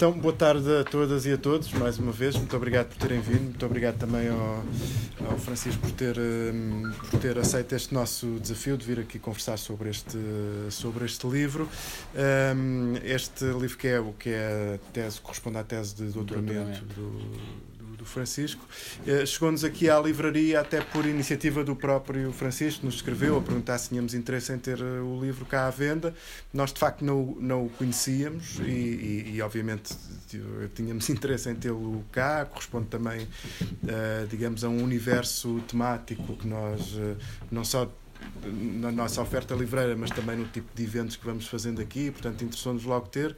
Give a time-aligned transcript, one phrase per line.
[0.00, 2.34] Então, boa tarde a todas e a todos, mais uma vez.
[2.34, 3.42] Muito obrigado por terem vindo.
[3.42, 4.64] Muito obrigado também ao,
[5.30, 9.58] ao Francisco por ter, hum, por ter aceito este nosso desafio de vir aqui conversar
[9.58, 10.16] sobre este,
[10.70, 11.68] sobre este livro.
[12.14, 16.82] Um, este livro que é o que é a tese, corresponde à tese de doutoramento
[16.96, 17.69] do
[18.00, 18.66] do Francisco.
[19.06, 23.78] Eh, chegou-nos aqui à livraria até por iniciativa do próprio Francisco, nos escreveu a perguntar
[23.78, 26.14] se tínhamos interesse em ter eh, o livro cá à venda.
[26.52, 29.94] Nós, de facto, não, não o conhecíamos e, e, e obviamente,
[30.74, 32.46] tínhamos interesse em tê-lo cá.
[32.46, 36.96] Corresponde também, uh, digamos, a um universo temático que nós
[37.50, 37.90] não só
[38.46, 42.42] na nossa oferta livreira, mas também no tipo de eventos que vamos fazendo aqui, portanto
[42.42, 43.36] interessou-nos logo ter.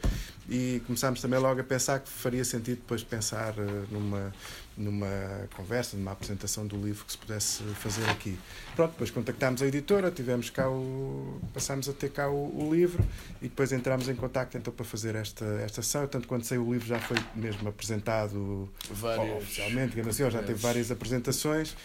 [0.48, 4.32] E começámos também logo a pensar que faria sentido depois pensar uh, numa,
[4.77, 8.36] numa conversa, numa apresentação do livro que se pudesse fazer aqui.
[8.74, 13.05] Pronto, depois contactámos a editora, tivemos cá o, passámos a ter cá o, o livro
[13.41, 16.72] e depois entramos em contacto então para fazer esta, esta sessão, tanto quando saiu o
[16.72, 21.77] livro já foi mesmo apresentado várias, oficialmente, digamos assim, já teve várias apresentações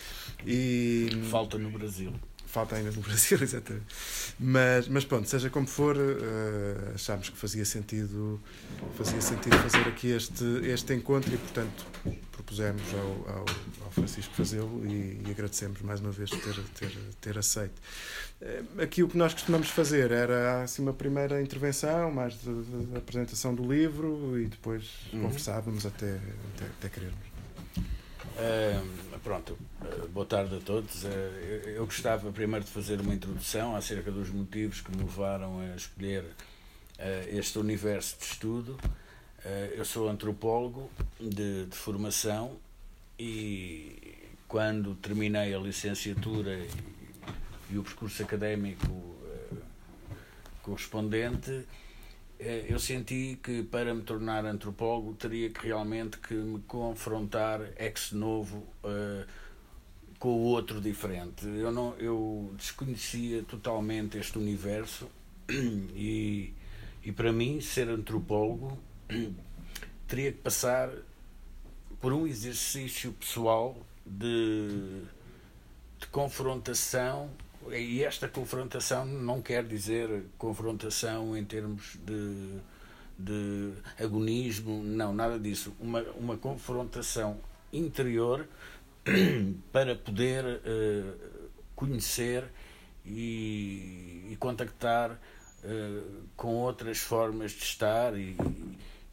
[0.46, 1.10] e...
[1.30, 2.12] Falta no Brasil
[2.58, 3.86] falta ainda no Brasil, exatamente.
[4.40, 8.42] Mas, mas pronto, seja como for, uh, achámos que fazia sentido,
[8.98, 11.86] fazia sentido fazer aqui este, este encontro e, portanto,
[12.32, 13.46] propusemos ao, ao,
[13.86, 17.80] ao Francisco fazê-lo e, e, agradecemos mais uma vez ter, ter, ter aceito.
[18.42, 22.98] Uh, aqui o que nós costumamos fazer era assim, uma primeira intervenção, mais de, de
[22.98, 25.22] apresentação do livro e depois uhum.
[25.24, 26.16] conversávamos até,
[26.56, 27.27] até, até querermos.
[28.36, 31.04] Uh, pronto, uh, boa tarde a todos.
[31.04, 31.08] Uh,
[31.68, 36.26] eu, gostava primeiro de fazer uma introdução acerca dos motivos que me levaram a escolher
[37.30, 38.76] este universo de estudo.
[39.76, 40.90] eu sou antropólogo
[41.20, 42.58] de, de, formação
[43.20, 44.18] e
[44.48, 46.68] quando terminei a licenciatura e,
[47.70, 49.16] e o percurso académico
[50.64, 51.68] correspondente,
[52.40, 58.58] eu senti que para me tornar antropólogo teria que realmente que me confrontar ex novo
[58.84, 59.26] uh,
[60.20, 61.46] com o outro diferente.
[61.46, 65.10] Eu não eu desconhecia totalmente este universo
[65.50, 66.54] e
[67.04, 68.78] e para mim ser antropólogo
[70.08, 70.90] teria que passar
[72.00, 75.04] por um exercício pessoal de,
[76.00, 77.30] de confrontação
[77.74, 82.60] e esta confrontação não quer dizer confrontação em termos de,
[83.18, 85.76] de agonismo, não, nada disso.
[85.80, 87.40] Uma, uma confrontação
[87.72, 88.48] interior
[89.72, 92.46] para poder uh, conhecer
[93.06, 98.36] e, e contactar uh, com outras formas de estar e,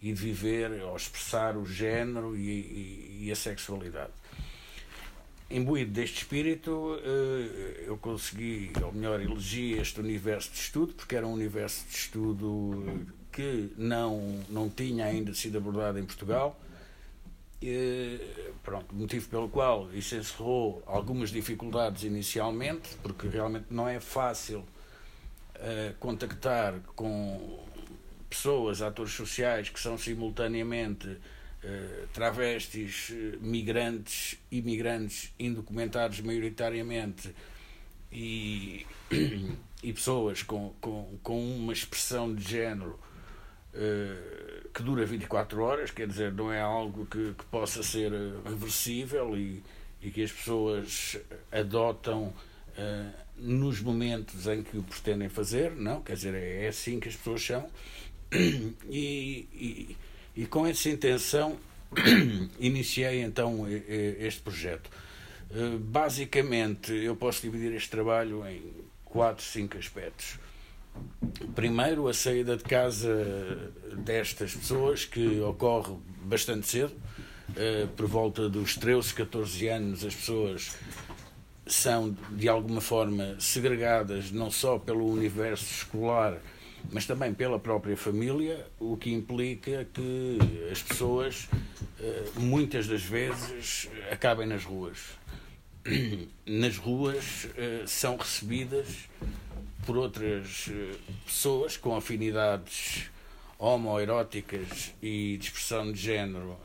[0.03, 4.13] e viver ou expressar o género e, e, e a sexualidade
[5.51, 11.27] imbuído deste espírito, eh, eu consegui, ou melhor, elegi este universo de estudo, porque era
[11.27, 16.59] um universo de estudo que não, não tinha ainda sido abordado em Portugal.
[17.61, 18.21] E,
[18.63, 25.95] pronto, motivo pelo qual isso encerrou algumas dificuldades inicialmente, porque realmente não é fácil uh,
[25.99, 27.65] contactar com
[28.29, 31.17] pessoas, atores sociais que são simultaneamente eh,
[32.13, 37.35] travestis, eh, migrantes, imigrantes indocumentados maioritariamente
[38.13, 38.87] e,
[39.83, 42.99] e pessoas com, com, com uma expressão de género
[43.75, 48.13] uh, que dura 24 horas, quer dizer, não é algo que, que possa ser
[48.45, 49.63] reversível e,
[50.01, 51.19] e que as pessoas
[51.51, 52.33] adotam
[52.79, 57.09] uh, nos momentos em que o pretendem fazer, não, quer dizer, é, é assim que
[57.09, 57.69] as pessoas são.
[58.91, 59.97] E, e,
[60.37, 61.57] e com essa intenção
[62.59, 64.91] iniciei então este projeto.
[65.51, 68.63] Eh, basicamente, eu posso dividir este trabalho em
[69.05, 70.39] quatro, cinco aspectos.
[71.55, 76.95] Primeiro, a saída de casa destas pessoas, que ocorre bastante cedo,
[77.57, 80.77] eh, por volta dos 13, 14 anos, as pessoas
[81.67, 86.39] são de alguma forma segregadas não só pelo universo escolar
[86.91, 90.39] mas também pela própria família, o que implica que
[90.71, 91.49] as pessoas,
[92.01, 94.99] eh, muitas das vezes, acabem nas ruas.
[96.47, 99.09] Nas ruas eh, são recebidas
[99.85, 100.97] por outras eh,
[101.27, 103.11] pessoas com afinidades
[103.59, 106.59] homoeróticas e de expressão de género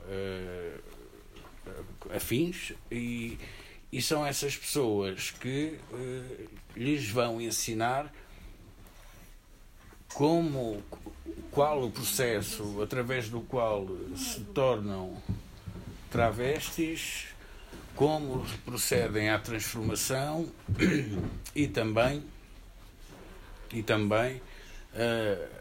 [2.13, 3.37] afins e,
[3.91, 5.77] e são essas pessoas que
[6.75, 8.11] lhes vão ensinar
[10.13, 10.81] como
[11.51, 15.17] qual o processo através do qual se tornam
[16.09, 17.27] travestis,
[17.95, 20.49] como procedem à transformação
[21.55, 22.23] e também
[23.73, 24.37] e também
[24.93, 25.59] uh,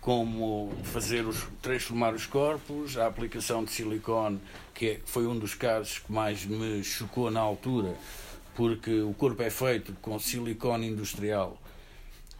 [0.00, 4.40] como fazer os, transformar os corpos, a aplicação de silicone,
[4.74, 7.94] que é, foi um dos casos que mais me chocou na altura,
[8.54, 11.59] porque o corpo é feito com silicone industrial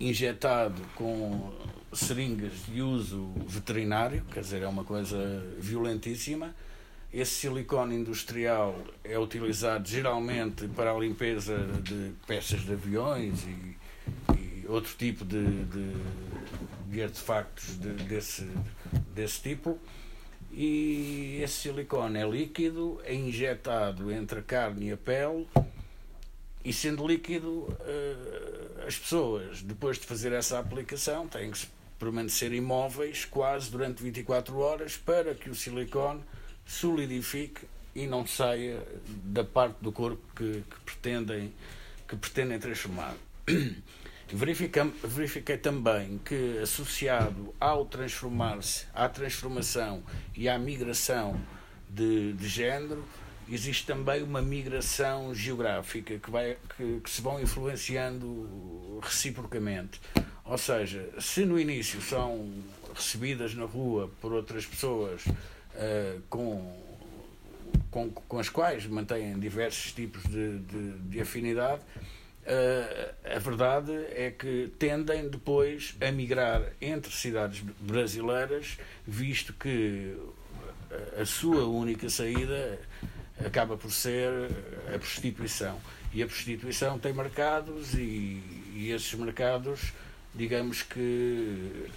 [0.00, 1.52] injetado com
[1.93, 5.19] seringas de uso veterinário, quer dizer, é uma coisa
[5.58, 6.55] violentíssima.
[7.12, 13.76] Esse silicone industrial é utilizado geralmente para a limpeza de peças de aviões e,
[14.38, 15.93] e outro tipo de, de,
[16.87, 18.49] de artefactos de, desse,
[19.12, 19.79] desse tipo.
[20.53, 25.46] E esse silicone é líquido, é injetado entre a carne e a pele,
[26.64, 31.67] e sendo líquido, eh, as pessoas, depois de fazer essa aplicação, têm que
[31.99, 36.23] permanecer imóveis quase durante 24 horas para que o silicone
[36.65, 38.82] solidifique e não saia
[39.25, 41.53] da parte do corpo que, que pretendem,
[42.09, 43.15] que pretendem transformar.
[44.32, 50.03] verifiquei também que, associado ao transformar-se, à transformação
[50.37, 51.38] e à migração
[51.88, 53.05] de, de género,
[53.50, 60.00] existe também uma migração geográfica que, vai, que, que se vão influenciando reciprocamente.
[60.44, 62.50] Ou seja, se no início são
[62.94, 66.76] recebidas na rua por outras pessoas uh, com,
[67.91, 74.31] com, com as quais mantêm diversos tipos de, de, de afinidade, uh, a verdade é
[74.37, 80.17] que tendem depois a migrar entre cidades brasileiras, visto que
[81.20, 82.79] a sua única saída
[83.44, 84.31] acaba por ser
[84.94, 85.78] a prostituição.
[86.12, 88.42] E a prostituição tem mercados e,
[88.75, 89.92] e esses mercados
[90.34, 91.88] digamos que,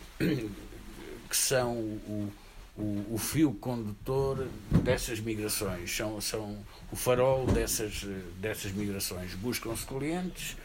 [1.29, 2.31] que são o,
[2.77, 4.47] o, o, fio condutor
[4.83, 6.57] dessas migrações, são, são
[6.91, 8.05] o farol dessas,
[8.39, 9.35] dessas migrações.
[9.35, 10.57] Buscam-se clientes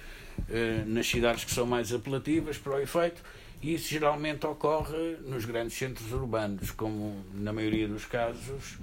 [0.48, 3.22] eh, nas cidades que são mais apelativas para o efeito,
[3.60, 8.78] e isso geralmente ocorre nos grandes centros urbanos, como na maioria dos casos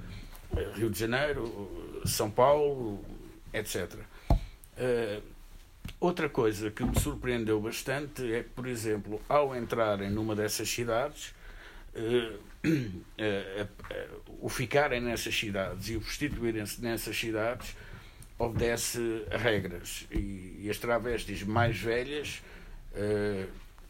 [0.55, 1.43] eh, Rio de Janeiro,
[2.07, 3.03] São Paulo,
[3.53, 3.95] etc.
[4.77, 5.21] Eh,
[5.99, 11.33] Outra coisa que me surpreendeu bastante é que, por exemplo, ao entrarem numa dessas cidades,
[11.95, 17.75] uh, uh, uh, o ficarem nessas cidades e o prostituírem-se nessas cidades
[18.37, 20.05] obedece a regras.
[20.11, 22.41] E, e as travestis mais velhas,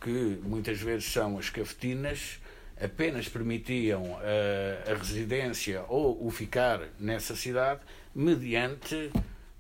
[0.01, 2.39] que muitas vezes são as cafetinas,
[2.81, 4.17] apenas permitiam
[4.85, 7.81] a residência ou o ficar nessa cidade
[8.13, 9.11] mediante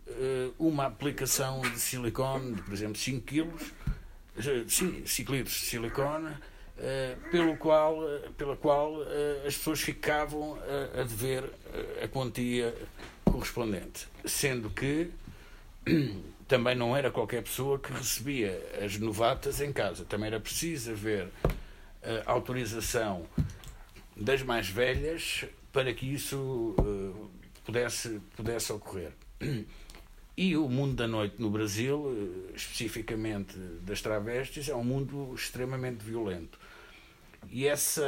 [0.07, 3.49] eh, uma aplicação de silicone, de, por exemplo, 5 kg,
[5.07, 6.35] 5 litros de silicone,
[6.77, 7.97] eh, pelo qual,
[8.37, 9.01] pela qual
[9.45, 10.57] as pessoas ficavam
[10.97, 11.43] a dever
[12.03, 12.73] a quantia
[13.23, 14.07] correspondente.
[14.25, 15.11] Sendo que
[16.47, 21.27] também não era qualquer pessoa que recebia as novatas em casa, também era preciso haver
[22.25, 23.25] autorização
[24.15, 26.75] das mais velhas para que isso
[27.65, 29.11] pudesse, pudesse ocorrer.
[30.37, 36.03] E o mundo da noite no Brasil, eh, especificamente das travestis, é um mundo extremamente
[36.03, 36.59] violento.
[37.49, 38.03] E essa,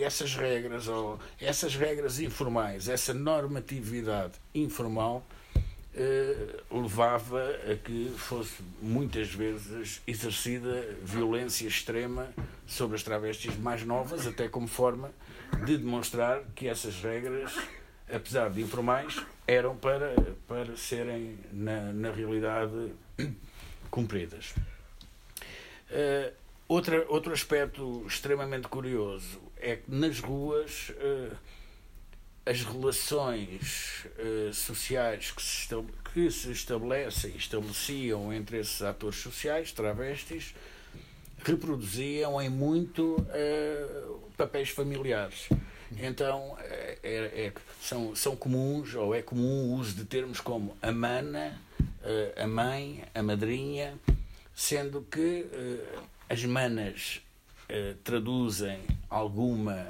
[0.00, 5.26] essas regras, ou essas regras informais, essa normatividade informal,
[6.70, 12.28] levava a que fosse muitas vezes exercida violência extrema
[12.66, 15.10] sobre as travestis mais novas, até como forma
[15.64, 17.52] de demonstrar que essas regras
[18.12, 20.14] apesar de informais, eram para,
[20.46, 22.92] para serem, na, na realidade,
[23.90, 24.54] cumpridas.
[25.90, 26.32] Uh,
[26.68, 31.36] outra, outro aspecto extremamente curioso é que nas ruas uh,
[32.46, 35.68] as relações uh, sociais que se,
[36.12, 40.54] que se estabelecem estabeleciam entre esses atores sociais, travestis,
[41.44, 43.16] reproduziam em muito
[44.36, 45.48] papéis familiares.
[45.98, 50.76] Então é, é, é, são, são comuns, ou é comum o uso de termos como
[50.80, 51.58] a mana,
[52.02, 53.98] eh, a mãe, a madrinha,
[54.54, 57.20] sendo que eh, as manas
[57.68, 59.86] eh, traduzem alguma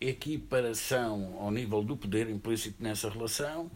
[0.00, 3.70] equiparação ao nível do poder implícito nessa relação.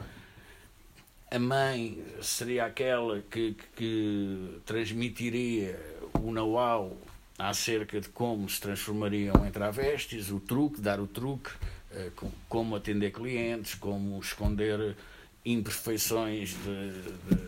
[1.30, 5.78] A mãe seria aquela que, que transmitiria
[6.14, 6.96] o know-how
[7.38, 11.50] acerca de como se transformariam em travestis, o truque, dar o truque,
[11.92, 12.10] eh,
[12.48, 14.96] como atender clientes, como esconder
[15.44, 17.42] imperfeições de, de,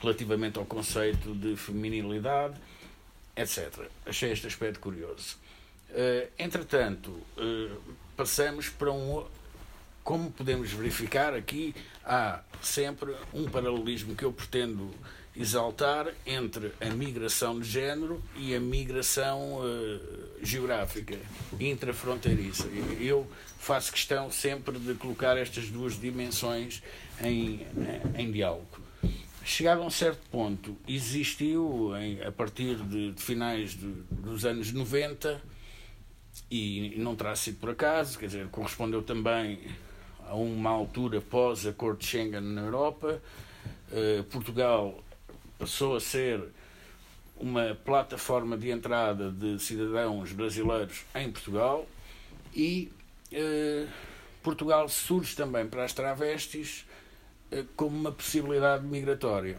[0.00, 2.54] relativamente ao conceito de feminilidade,
[3.36, 3.86] etc.
[4.06, 5.36] Achei este aspecto curioso.
[5.94, 7.70] Eh, entretanto, eh,
[8.16, 9.24] passamos para um.
[10.02, 14.90] Como podemos verificar aqui, há sempre um paralelismo que eu pretendo
[15.36, 20.00] exaltar entre a migração de género e a migração uh,
[20.42, 21.16] geográfica,
[21.58, 22.66] intrafronteiriça.
[23.00, 23.30] Eu
[23.60, 26.82] faço questão sempre de colocar estas duas dimensões
[27.22, 27.64] em,
[28.18, 28.82] em diálogo.
[29.44, 34.72] Chegado a um certo ponto, existiu, em, a partir de, de finais de, dos anos
[34.72, 35.40] 90,
[36.54, 39.58] e não terá sido por acaso, quer dizer, correspondeu também
[40.28, 43.22] a uma altura pós-acordo de Schengen na Europa.
[43.90, 45.02] Uh, Portugal
[45.58, 46.42] passou a ser
[47.38, 51.86] uma plataforma de entrada de cidadãos brasileiros em Portugal
[52.54, 52.92] e
[53.32, 53.86] eh,
[54.42, 56.86] Portugal surge também para as travestis
[57.50, 59.58] eh, como uma possibilidade migratória.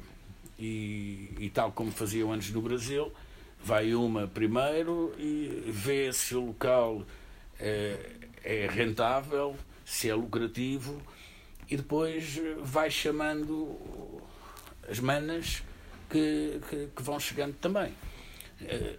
[0.58, 3.12] E, e, tal como faziam antes no Brasil,
[3.64, 7.04] vai uma primeiro e vê se o local
[7.60, 7.98] eh,
[8.44, 9.56] é rentável,
[9.86, 11.02] se é lucrativo,
[11.70, 13.78] e depois vai chamando
[14.90, 15.64] as manas
[16.10, 17.94] que, que, que vão chegando também.
[18.62, 18.98] Eh,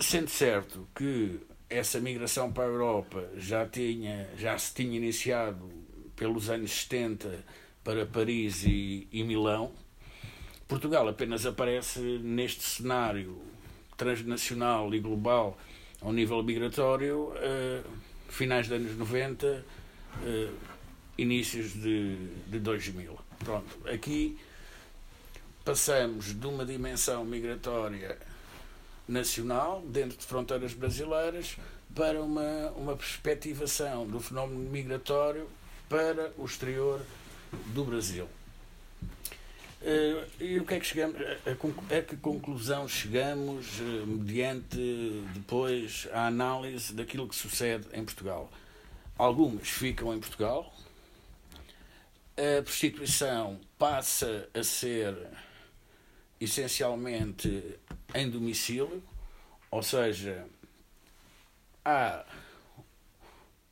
[0.00, 5.70] sendo certo que essa migração para a Europa já, tinha, já se tinha iniciado
[6.14, 7.44] pelos anos 70
[7.82, 9.72] para Paris e, e Milão,
[10.68, 13.53] Portugal apenas aparece neste cenário
[13.96, 15.58] transnacional e global
[16.00, 17.90] ao nível migratório uh,
[18.28, 19.62] finais dos anos 90, uh,
[20.24, 20.50] eh,
[21.16, 23.18] inícios de, de 2000.
[23.38, 24.38] Pronto, aqui
[25.64, 28.18] passamos de uma dimensão migratória
[29.08, 31.56] nacional, dentro de fronteiras brasileiras,
[31.94, 35.48] para uma, uma perspectivação do fenómeno migratório
[35.88, 37.00] para o exterior
[37.66, 38.28] do Brasil.
[39.84, 41.20] Uh, e o que é que chegamos?
[41.20, 44.78] A, a, a que conclusão chegamos uh, mediante
[45.34, 48.50] depois a análise daquilo que sucede em Portugal?
[49.18, 50.74] Algumas ficam em Portugal,
[52.34, 55.14] a prostituição passa a ser
[56.40, 57.78] essencialmente
[58.14, 59.02] em domicílio,
[59.70, 60.46] ou seja,
[61.84, 62.24] há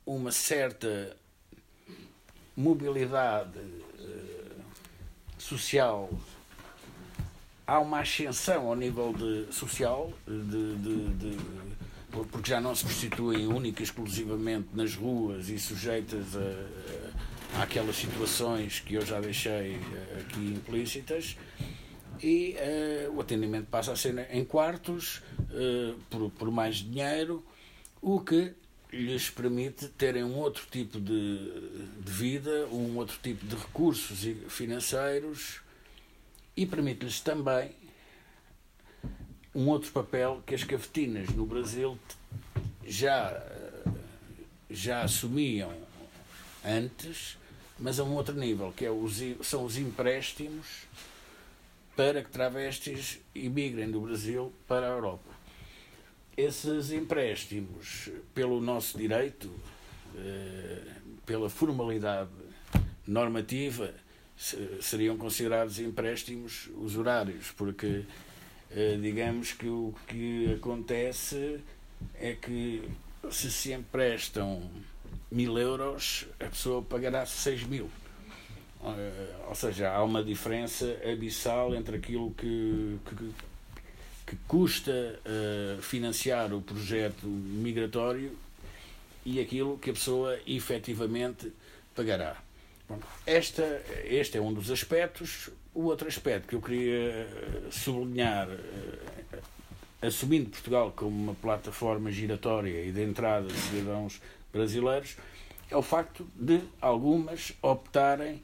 [0.05, 1.17] uma certa
[2.55, 3.59] mobilidade
[5.43, 6.09] social,
[7.67, 11.37] há uma ascensão ao nível de, social, de, de, de,
[12.31, 17.95] porque já não se prostituem única e exclusivamente nas ruas e sujeitas a, a, àquelas
[17.95, 21.37] situações que eu já deixei eh, aqui implícitas.
[22.21, 22.55] E
[23.09, 27.43] uh, o atendimento passa a ser em quartos, uh, por, por mais dinheiro,
[28.01, 28.53] o que
[28.93, 31.69] lhes permite terem um outro tipo de,
[31.99, 34.19] de vida, um outro tipo de recursos
[34.49, 35.61] financeiros
[36.55, 37.71] e permite-lhes também
[39.55, 41.97] um outro papel que as cafetinas no Brasil
[42.85, 43.41] já,
[44.69, 45.73] já assumiam
[46.63, 47.37] antes,
[47.79, 50.85] mas a um outro nível, que é os, são os empréstimos
[51.95, 55.32] para que travestis imigrem do Brasil para a Europa.
[56.35, 59.51] Esses empréstimos, pelo nosso direito,
[60.15, 60.81] eh,
[61.25, 62.31] pela formalidade
[63.05, 63.93] normativa,
[64.81, 68.03] seriam considerados empréstimos usurários, porque
[68.71, 71.59] eh, digamos que o que acontece
[72.15, 72.89] é que
[73.29, 74.69] se se emprestam
[75.31, 77.89] mil euros, a pessoa pagará seis mil.
[78.83, 83.33] Eh, ou seja, há uma diferença abissal entre aquilo que, que,
[84.25, 88.31] que custa uh, financiar o projeto migratório
[89.25, 91.51] e aquilo que a pessoa efetivamente
[91.95, 92.37] pagará.
[93.25, 95.49] esta, este é um dos aspectos.
[95.73, 99.41] O outro aspecto que eu queria eh, sublinhar, uh,
[100.01, 105.17] assumindo Portugal como uma plataforma giratória e de entrada de cidadãos brasileiros,
[105.71, 108.43] é o facto de algumas optarem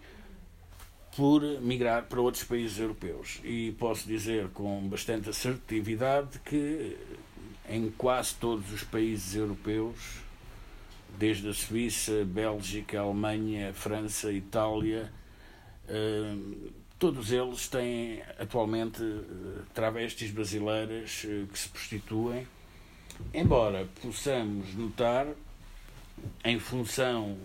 [1.20, 3.42] por migrar para outros países europeus.
[3.44, 6.96] E posso dizer com bastante assertividade que
[7.68, 9.98] em quase todos os países europeus,
[11.18, 15.12] desde a Suíça, Bélgica, Alemanha, França, Itália,
[15.90, 16.38] eh,
[16.98, 22.48] todos eles têm atualmente eh, travestis brasileiras eh, que se prostituem,
[23.34, 25.28] embora possamos notar,
[26.46, 27.38] em função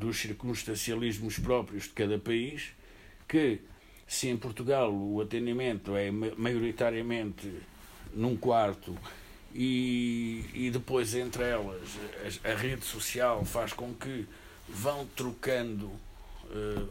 [0.00, 2.72] dos circunstancialismos próprios de cada país,
[3.28, 3.60] que
[4.06, 7.52] se em Portugal o atendimento é maioritariamente
[8.14, 8.96] num quarto
[9.54, 11.98] e, e depois entre elas
[12.44, 14.26] a, a rede social faz com que
[14.68, 16.88] vão trocando uh,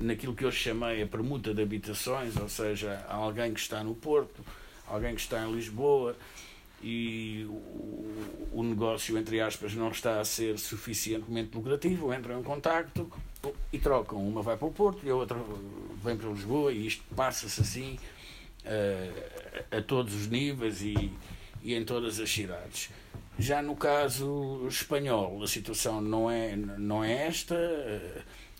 [0.00, 4.44] naquilo que eu chamei a permuta de habitações, ou seja, alguém que está no Porto,
[4.88, 6.16] alguém que está em Lisboa,
[6.82, 13.10] e o, o, negócio, entre aspas, não está a ser suficientemente lucrativo, entram em contacto
[13.72, 14.18] e trocam.
[14.26, 15.38] Uma vai para o Porto e a outra
[16.02, 17.98] vem para Lisboa e isto passa-se assim
[18.64, 21.12] uh, a todos os níveis e,
[21.62, 22.90] e em todas as cidades.
[23.38, 27.56] Já no caso espanhol, a situação não é, não é esta.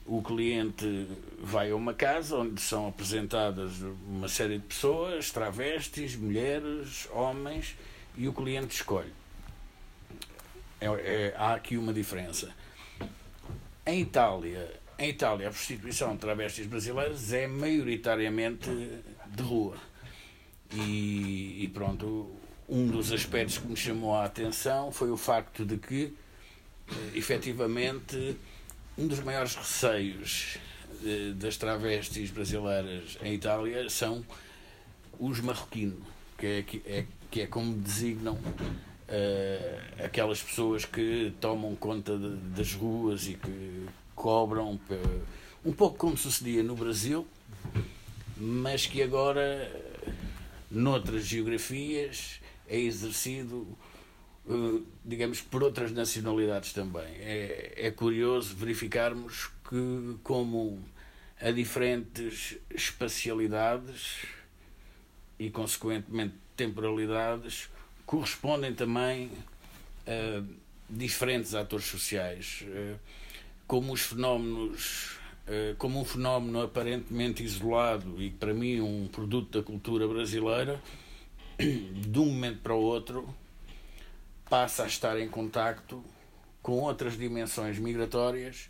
[0.06, 1.06] O cliente
[1.38, 3.72] vai a uma casa onde são apresentadas
[4.08, 7.76] uma série de pessoas, travestis, mulheres, homens,
[8.16, 9.12] e o cliente escolhe.
[10.80, 12.54] É, é, há aqui uma diferença.
[13.86, 18.68] Em Itália, em Itália, a prostituição de travestis brasileiras é maioritariamente
[19.26, 19.76] de rua.
[20.72, 22.30] E, e, pronto,
[22.68, 26.14] um dos aspectos que me chamou a atenção foi o facto de que,
[26.88, 28.36] eh, efetivamente,
[28.96, 30.58] um dos maiores receios
[31.04, 34.24] eh, das travestis brasileiras em Itália são
[35.18, 36.06] os marroquinos,
[36.38, 42.74] que é, é, que é como designam uh, aquelas pessoas que tomam conta de, das
[42.74, 44.78] ruas e que cobram,
[45.64, 47.26] um pouco como sucedia no Brasil,
[48.36, 49.70] mas que agora,
[50.70, 53.66] noutras geografias, é exercido,
[54.46, 57.14] uh, digamos, por outras nacionalidades também.
[57.20, 60.78] É, é curioso verificarmos que, como
[61.40, 64.26] a diferentes espacialidades
[65.38, 67.70] e, consequentemente, temporalidades,
[68.04, 69.30] correspondem também
[70.06, 70.42] a
[70.88, 72.64] diferentes atores sociais.
[72.66, 72.98] Uh,
[73.66, 79.64] como os fenómenos uh, como um fenómeno aparentemente isolado e para mim um produto da
[79.64, 80.80] cultura brasileira
[81.56, 83.32] de um momento para o outro
[84.48, 86.02] passa a estar em contacto
[86.60, 88.68] com outras dimensões migratórias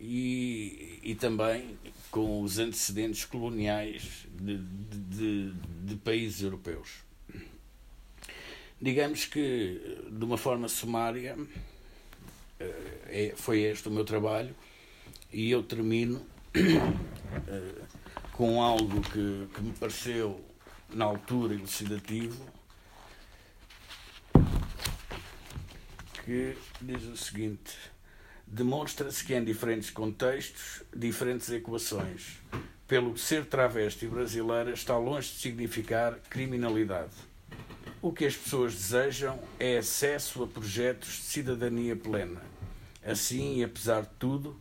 [0.00, 1.78] e, e também
[2.10, 5.52] com os antecedentes coloniais de, de,
[5.84, 7.04] de, países europeus.
[8.82, 11.38] Digamos que, de uma forma sumária,
[12.58, 14.52] eh, é, foi este o meu trabalho
[15.32, 16.20] e eu termino
[16.52, 17.82] eh,
[18.32, 20.44] com algo que, que me pareceu,
[20.92, 22.44] na altura, elucidativo,
[26.24, 27.76] que diz o seguinte
[28.44, 32.40] demonstra-se que em diferentes contextos, diferentes equações,
[32.88, 37.31] pelo ser travesti brasileira está longe de significar criminalidade.
[38.02, 42.42] O que as pessoas desejam é acesso a projetos de cidadania plena.
[43.06, 44.58] Assim, e apesar de tudo,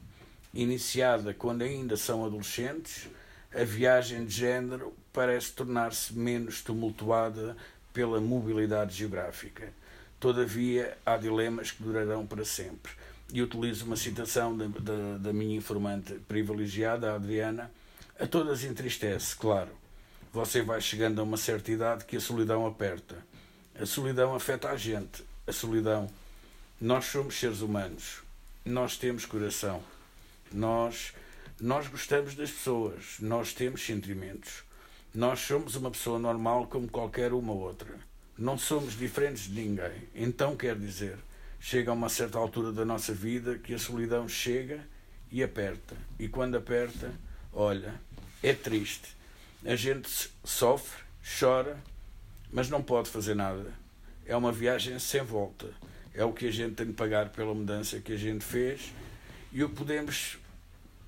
[0.54, 3.10] iniciada quando ainda são adolescentes,
[3.52, 7.58] a viagem de género parece tornar-se menos tumultuada
[7.92, 9.74] pela mobilidade geográfica.
[10.20, 12.92] Todavia, há dilemas que durarão para sempre
[13.34, 17.72] e utilizo uma citação da, da, da minha informante privilegiada, a Adriana,
[18.20, 19.72] a todas entristece, claro.
[20.32, 23.31] Você vai chegando a uma certa idade que a solidão aperta.
[23.82, 25.26] A solidão afeta a gente.
[25.48, 26.08] A solidão.
[26.80, 28.22] Nós somos seres humanos.
[28.64, 29.82] Nós temos coração.
[30.54, 31.14] Nós,
[31.60, 33.16] nós gostamos das pessoas.
[33.20, 34.64] Nós temos sentimentos.
[35.16, 37.96] Nós somos uma pessoa normal como qualquer uma outra.
[38.38, 40.08] Não somos diferentes de ninguém.
[40.14, 41.18] Então quer dizer,
[41.60, 44.88] chega a uma certa altura da nossa vida que a solidão chega
[45.32, 45.98] e aperta.
[46.20, 47.12] E quando aperta,
[47.52, 48.00] olha,
[48.44, 49.18] é triste.
[49.66, 51.02] A gente sofre,
[51.40, 51.82] chora,
[52.52, 53.74] mas não pode fazer nada.
[54.26, 55.68] É uma viagem sem volta.
[56.14, 58.92] É o que a gente tem de pagar pela mudança que a gente fez.
[59.52, 60.38] E o que podemos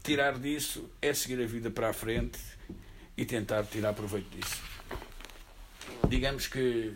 [0.04, 2.40] tirar disso é seguir a vida para a frente
[3.16, 4.62] e tentar tirar proveito disso.
[6.10, 6.94] Digamos que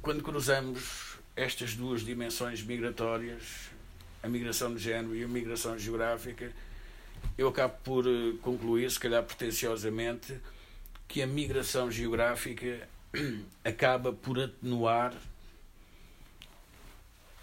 [0.00, 3.70] quando cruzamos estas duas dimensões migratórias,
[4.22, 6.52] a migração de género e a migração geográfica,
[7.38, 10.34] eu acabo por eh, concluir, se calhar pretenciosamente,
[11.12, 12.88] que a migração geográfica
[13.62, 15.14] acaba por atenuar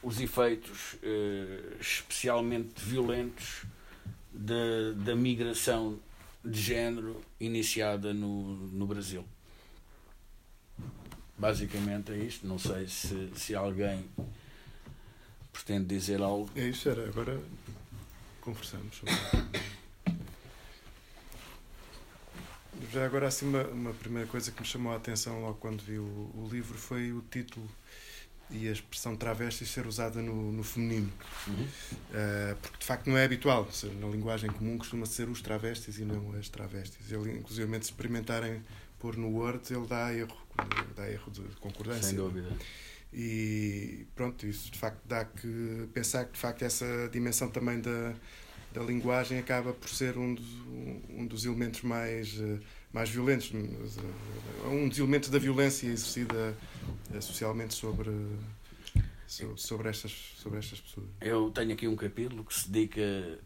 [0.02, 3.66] os efeitos eh, especialmente violentos
[4.34, 6.00] da, da migração
[6.44, 9.24] de género iniciada no, no Brasil.
[11.38, 12.48] Basicamente é isto.
[12.48, 14.04] Não sei se, se alguém
[15.54, 16.50] pretende dizer algo.
[16.56, 17.08] É isso, era.
[17.08, 17.40] Agora
[18.42, 19.00] conversamos
[22.92, 25.98] Já agora, assim, uma, uma primeira coisa que me chamou a atenção logo quando vi
[26.00, 27.70] o, o livro foi o título
[28.52, 31.12] e a expressão travesti ser usada no, no feminino.
[31.48, 31.64] Uhum.
[31.64, 33.68] Uh, porque de facto não é habitual.
[34.00, 37.12] Na linguagem comum costuma ser os travestis e não as travestis.
[37.12, 38.64] Ele, inclusive, se experimentarem
[38.98, 40.38] pôr no Word, ele dá erro,
[40.96, 42.04] dá erro de concordância.
[42.04, 42.50] Sem dúvida.
[43.14, 48.14] E pronto, isso de facto dá que pensar que de facto essa dimensão também da,
[48.74, 50.46] da linguagem acaba por ser um dos,
[51.10, 52.38] um dos elementos mais,
[52.94, 53.52] mais violentos,
[54.66, 56.56] um dos elementos da violência exercida
[57.14, 58.12] eh, socialmente sobre,
[59.56, 61.08] sobre, estas, sobre estas pessoas.
[61.20, 63.40] Eu tenho aqui um capítulo que se dedica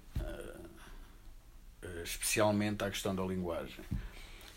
[2.03, 3.83] especialmente à questão da linguagem.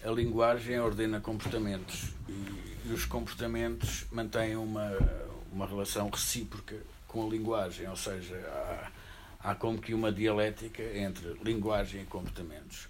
[0.04, 4.92] A linguagem ordena comportamentos e, e os comportamentos mantêm uma,
[5.52, 6.76] uma relação recíproca
[7.08, 8.90] com a linguagem, ou seja, há,
[9.46, 12.88] há como que uma dialética entre linguagem e comportamentos.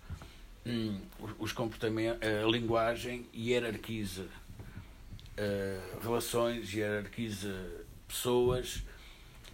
[0.65, 0.99] Hum,
[1.39, 7.55] os comportamentos, a linguagem hierarquiza uh, relações, hierarquiza
[8.09, 8.83] pessoas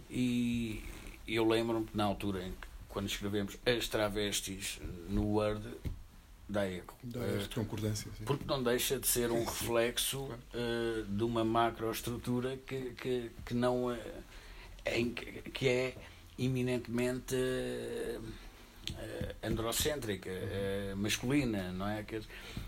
[0.09, 0.81] e
[1.27, 5.61] eu lembro-me que na altura em que, quando escrevemos as travestis no Word,
[6.47, 6.97] dá eco.
[7.03, 8.09] Dá uh, concordância.
[8.17, 8.23] Sim.
[8.23, 13.87] Porque não deixa de ser um reflexo uh, de uma macroestrutura que, que, que não
[13.87, 13.97] uh,
[14.85, 15.95] em, que é
[16.37, 17.35] eminentemente
[19.41, 20.31] androcêntrica,
[20.95, 22.05] masculina, não é?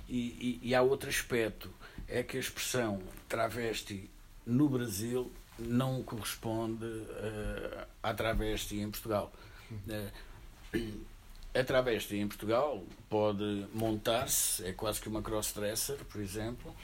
[0.07, 1.69] E, e, e há outro aspecto,
[2.07, 4.09] é que a expressão travesti
[4.45, 9.33] no Brasil não corresponde uh, à travesti em Portugal.
[9.71, 11.15] Uh,
[11.53, 16.75] a travesti em Portugal pode montar-se, é quase que uma crossdresser, por exemplo,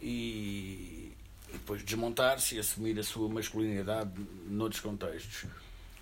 [0.00, 1.12] e,
[1.48, 4.12] e depois desmontar-se e assumir a sua masculinidade
[4.46, 5.44] noutros contextos.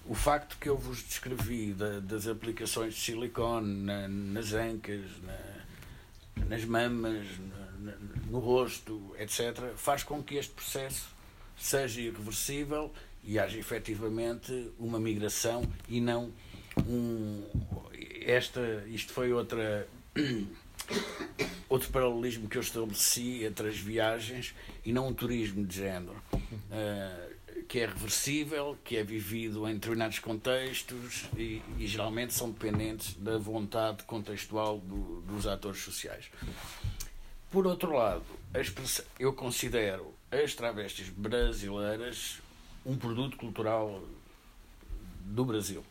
[0.06, 6.44] O facto que eu vos descrevi da, das aplicações de silicone na, nas ancas, na,
[6.46, 7.26] nas mamas,
[7.80, 7.92] na,
[8.30, 11.08] no rosto, etc., faz com que este processo
[11.56, 16.32] seja irreversível e haja efetivamente uma migração e não
[16.86, 17.42] um.
[18.26, 19.86] Esta, isto foi outra.
[21.66, 27.33] Outro paralelismo que eu estabeleci entre as viagens e não um turismo de género, uh,
[27.74, 33.36] que é reversível, que é vivido em determinados contextos e, e geralmente são dependentes da
[33.36, 36.30] vontade contextual do, dos atores sociais.
[37.50, 38.22] Por outro lado,
[39.18, 42.38] eu considero as travestis brasileiras
[42.86, 44.04] um produto cultural
[45.24, 45.84] do Brasil,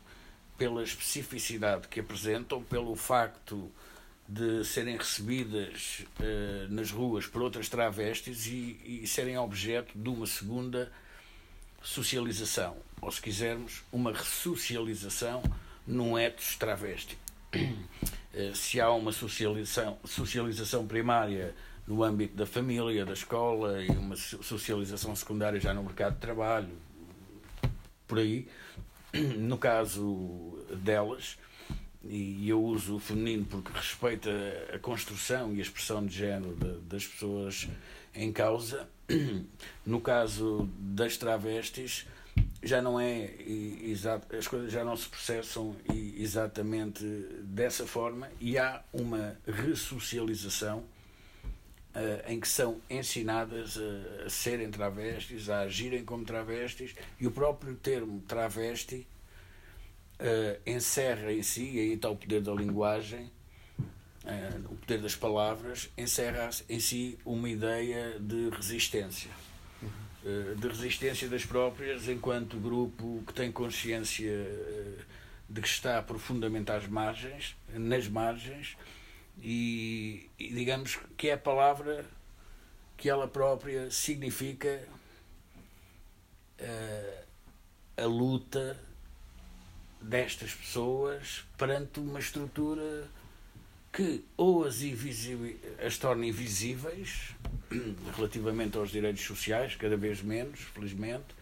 [0.57, 3.69] pela especificidade que apresentam, pelo facto
[4.25, 10.25] de serem recebidas uh, nas ruas por outras travestis e, e serem objeto de uma
[10.25, 10.89] segunda
[11.83, 15.43] socialização, ou se quisermos, uma ressocialização
[15.85, 17.17] num etos travesti.
[18.35, 21.53] Eh, se há uma socialização, socialização primária
[21.85, 26.75] no âmbito da família, da escola e uma socialização secundária já no mercado de trabalho,
[28.07, 28.47] por aí.
[29.37, 31.37] No caso delas,
[32.03, 34.31] e eu uso o feminino porque respeita
[34.73, 37.67] a construção e a expressão de género das pessoas
[38.15, 38.87] em causa.
[39.85, 42.07] No caso das travestis,
[42.63, 43.29] já não é
[43.83, 47.03] exato, as coisas já não se processam exatamente
[47.41, 50.85] dessa forma e há uma ressocialização
[51.93, 57.31] uh, em que são ensinadas a, a, serem travestis, a agirem como travestis e o
[57.31, 59.05] próprio termo travesti
[60.19, 63.31] uh, encerra em si, e aí está o poder da linguagem,
[64.69, 69.29] o poder das palavras, encerra em si uma ideia de resistência.
[70.25, 74.99] Eh, de resistência das próprias, enquanto grupo que tem consciência eh,
[75.49, 78.77] de que está profundamente às margens, nas margens,
[79.41, 82.05] e, e digamos que é a palavra
[82.95, 84.87] que ela própria significa
[87.97, 88.79] a luta
[89.99, 93.09] destas pessoas perante uma estrutura
[93.93, 94.79] que ou as,
[95.85, 97.29] as torna invisíveis
[98.17, 101.35] relativamente aos direitos sociais, cada vez menos, felizmente,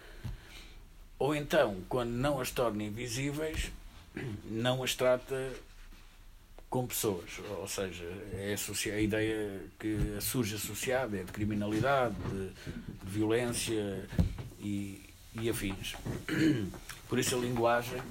[1.17, 3.71] ou então, quando não as torna invisíveis,
[4.45, 5.53] não as trata
[6.69, 8.55] com pessoas, ou seja, é
[8.93, 14.07] a, ideia que surge associada é de criminalidade, de, de violência
[14.59, 15.01] e,
[15.35, 15.95] e afins.
[17.09, 18.01] Por isso a linguagem,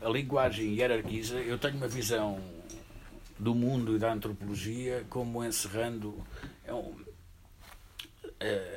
[0.00, 2.40] a linguagem hierarquiza, eu tenho uma visão
[3.38, 6.14] do mundo e da antropologia como encerrando.
[6.64, 6.94] É um,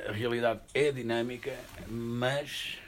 [0.08, 1.56] a realidade é dinâmica,
[1.88, 2.78] mas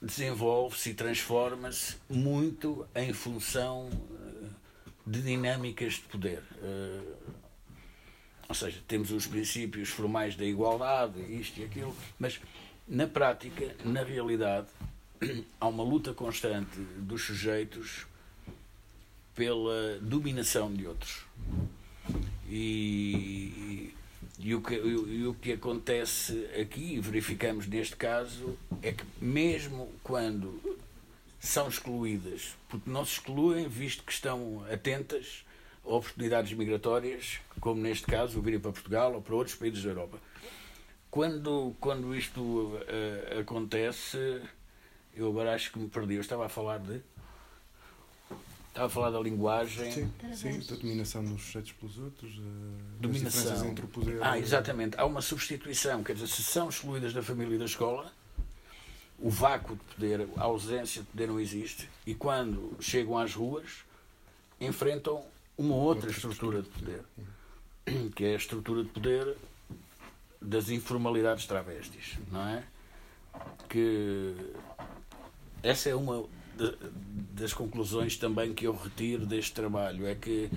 [0.00, 4.48] desenvolve-se e transforma-se muito em função eh,
[5.06, 6.42] de dinâmicas de poder.
[6.62, 7.00] Eh,
[8.48, 12.40] ou seja, temos os princípios formais da igualdade, isto e aquilo, mas
[12.88, 14.68] na prática, na realidade,
[15.60, 18.06] há uma luta constante dos sujeitos
[19.34, 21.24] pela dominação de outros.
[22.48, 23.94] E,
[24.38, 29.90] e, o que, e, o que acontece aqui, e verificamos neste caso, é que mesmo
[30.02, 30.60] quando
[31.38, 35.44] são excluídas, porque não se excluem, visto que estão atentas
[35.84, 40.18] a oportunidades migratórias, como neste caso, virem para Portugal ou para outros países da Europa.
[41.10, 44.42] Quando, quando isto uh, acontece,
[45.14, 46.14] eu agora acho que me perdi.
[46.14, 47.00] Eu estava a falar de.
[48.68, 49.90] Estava a falar da linguagem.
[49.90, 52.42] Sim, sim da dominação dos sujeitos pelos outros, uh,
[53.00, 53.68] dominação.
[53.68, 54.18] entre o poder.
[54.22, 54.98] Ah, exatamente.
[54.98, 58.12] Há uma substituição, quer dizer, se são excluídas da família e da escola,
[59.18, 63.84] o vácuo de poder, a ausência de poder não existe, e quando chegam às ruas,
[64.60, 65.24] enfrentam
[65.58, 67.02] uma outra, outra estrutura de poder,
[68.16, 69.36] que é a estrutura de poder
[70.40, 72.64] das informalidades travestis, não é?
[73.68, 74.34] Que
[75.62, 76.26] essa é uma
[77.32, 80.50] das conclusões também que eu retiro deste trabalho, é que,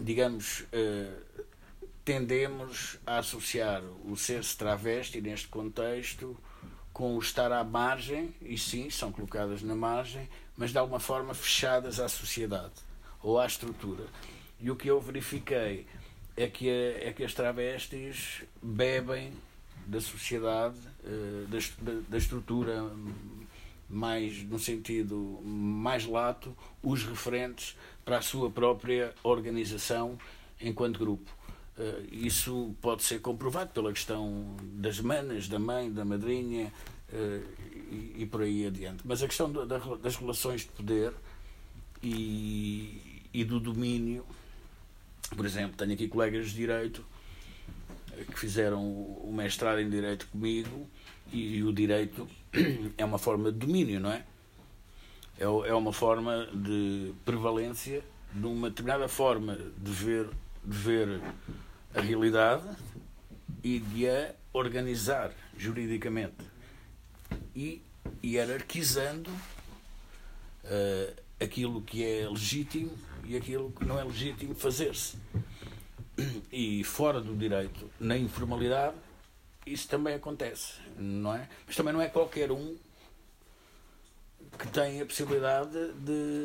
[0.00, 1.12] digamos, eh,
[2.04, 6.36] tendemos a associar o ser-se travesti neste contexto
[6.92, 11.34] com o estar à margem, e sim, são colocadas na margem, mas de alguma forma
[11.34, 12.72] fechadas à sociedade
[13.22, 14.04] ou à estrutura.
[14.58, 15.86] E o que eu verifiquei
[16.34, 19.34] é que, é que as travestis bebem
[19.86, 22.90] da sociedade, eh, da, da estrutura
[23.88, 30.18] mais no sentido mais lato os referentes para a sua própria organização
[30.60, 31.30] enquanto grupo.
[31.78, 36.72] Eh, isso pode ser comprovado pela questão das manas, da mãe, da madrinha
[37.12, 37.40] eh,
[38.16, 39.02] e por aí adiante.
[39.04, 41.12] Mas a questão das relações de poder
[42.02, 44.24] e, e do domínio
[45.34, 47.04] por exemplo, tenho aqui colegas de Direito
[48.12, 50.88] eh, que fizeram o mestrado em Direito comigo
[51.32, 52.28] e, o Direito
[52.96, 54.24] é uma forma de domínio, não é?
[55.38, 60.28] É, é uma forma de prevalência de uma determinada forma de ver,
[60.64, 61.20] de ver
[61.94, 62.64] a realidade
[63.62, 66.44] e de a organizar juridicamente
[67.54, 67.82] e
[68.22, 72.92] hierarquizando uh, aquilo que é legítimo
[73.24, 75.16] e aquilo que não é legítimo fazer-se.
[76.50, 78.96] E fora do direito, na informalidade,
[79.66, 81.48] isso também acontece, não é?
[81.66, 82.76] Mas também não é qualquer um
[84.58, 86.42] que tem a possibilidade de,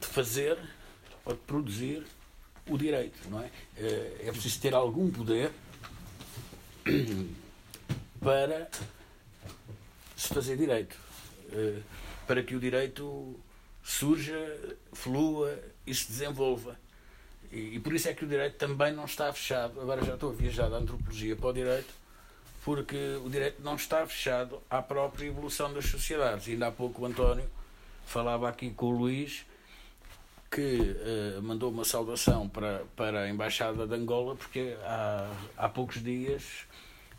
[0.00, 0.58] de fazer
[1.24, 2.04] ou de produzir
[2.66, 3.50] o direito, não é?
[3.76, 5.52] Eh, é preciso ter algum poder
[8.20, 8.70] para
[10.16, 10.96] se fazer direito,
[11.52, 11.80] eh,
[12.26, 13.38] para que o direito
[13.82, 16.78] surja, flua e se desenvolva.
[17.50, 19.80] E, e, por isso é que o direito também não está fechado.
[19.80, 21.92] Agora já estou a viajar da antropologia para o direito,
[22.64, 26.48] porque o direito não está fechado à própria evolução das sociedades.
[26.48, 27.48] Ainda há pouco o António
[28.06, 29.44] falava aqui com o Luís
[30.50, 36.02] que uh, mandou uma saudação para, para a Embaixada de Angola, porque há, há poucos
[36.02, 36.66] dias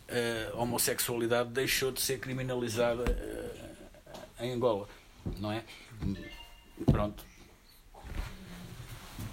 [0.08, 4.88] uh, a homossexualidade deixou de ser criminalizada uh, em Angola,
[5.38, 5.64] não é?
[6.86, 7.24] Pronto.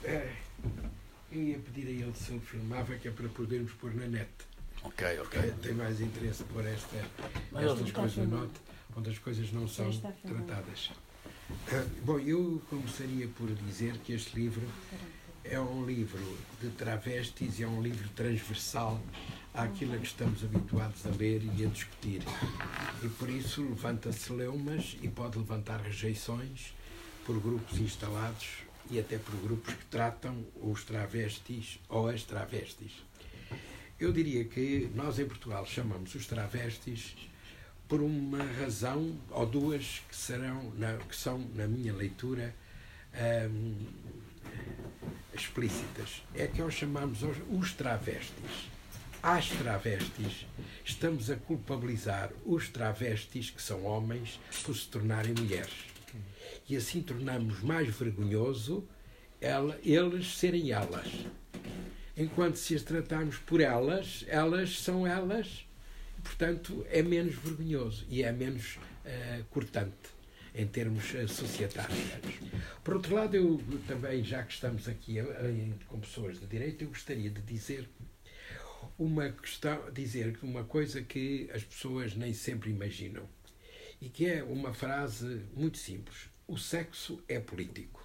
[0.03, 0.33] É,
[1.31, 4.29] eu ia pedir a ele se ele filmava, que é para podermos pôr na net.
[4.83, 5.39] Ok, ok.
[5.39, 6.97] É, tem mais interesse por esta,
[7.55, 8.51] estas coisas na net,
[8.95, 10.91] onde as coisas não são tratadas.
[11.71, 14.63] Ah, bom, eu começaria por dizer que este livro
[15.43, 18.99] é um livro de travestis e é um livro transversal
[19.53, 22.23] àquilo a que estamos habituados a ler e a discutir.
[23.03, 26.73] E por isso levanta-se leumas e pode levantar rejeições
[27.25, 28.47] por grupos instalados
[28.89, 32.91] e até por grupos que tratam os travestis ou as travestis.
[34.01, 37.15] Eu diria que nós em Portugal chamamos os travestis
[37.87, 42.55] por uma razão ou duas que serão na, que são na minha leitura
[43.47, 43.75] hum,
[45.33, 46.23] explícitas.
[46.33, 48.71] É que nós chamamos os, travestis.
[49.21, 50.47] As travestis,
[50.83, 55.91] estamos a culpabilizar os travestis, que são homens, por se tornarem mulheres
[56.67, 58.83] e assim tornamos mais vergonhoso
[59.39, 61.07] ela, eles serem elas.
[62.21, 65.65] Enquanto se as tratarmos por elas, elas são elas,
[66.23, 70.11] portanto é menos vergonhoso e é menos uh, cortante
[70.53, 71.97] em termos uh, societários.
[72.83, 76.89] Por outro lado, eu também, já que estamos aqui uh, com pessoas de direito, eu
[76.89, 77.89] gostaria de dizer
[78.99, 83.27] uma questão, dizer uma coisa que as pessoas nem sempre imaginam
[83.99, 88.00] e que é uma frase muito simples o sexo é político.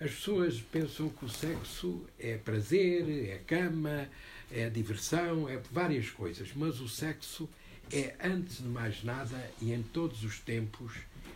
[0.00, 4.08] As pessoas pensam que o sexo é prazer, é cama,
[4.50, 7.46] é diversão, é várias coisas, mas o sexo
[7.92, 10.94] é, antes de mais nada e em todos os tempos,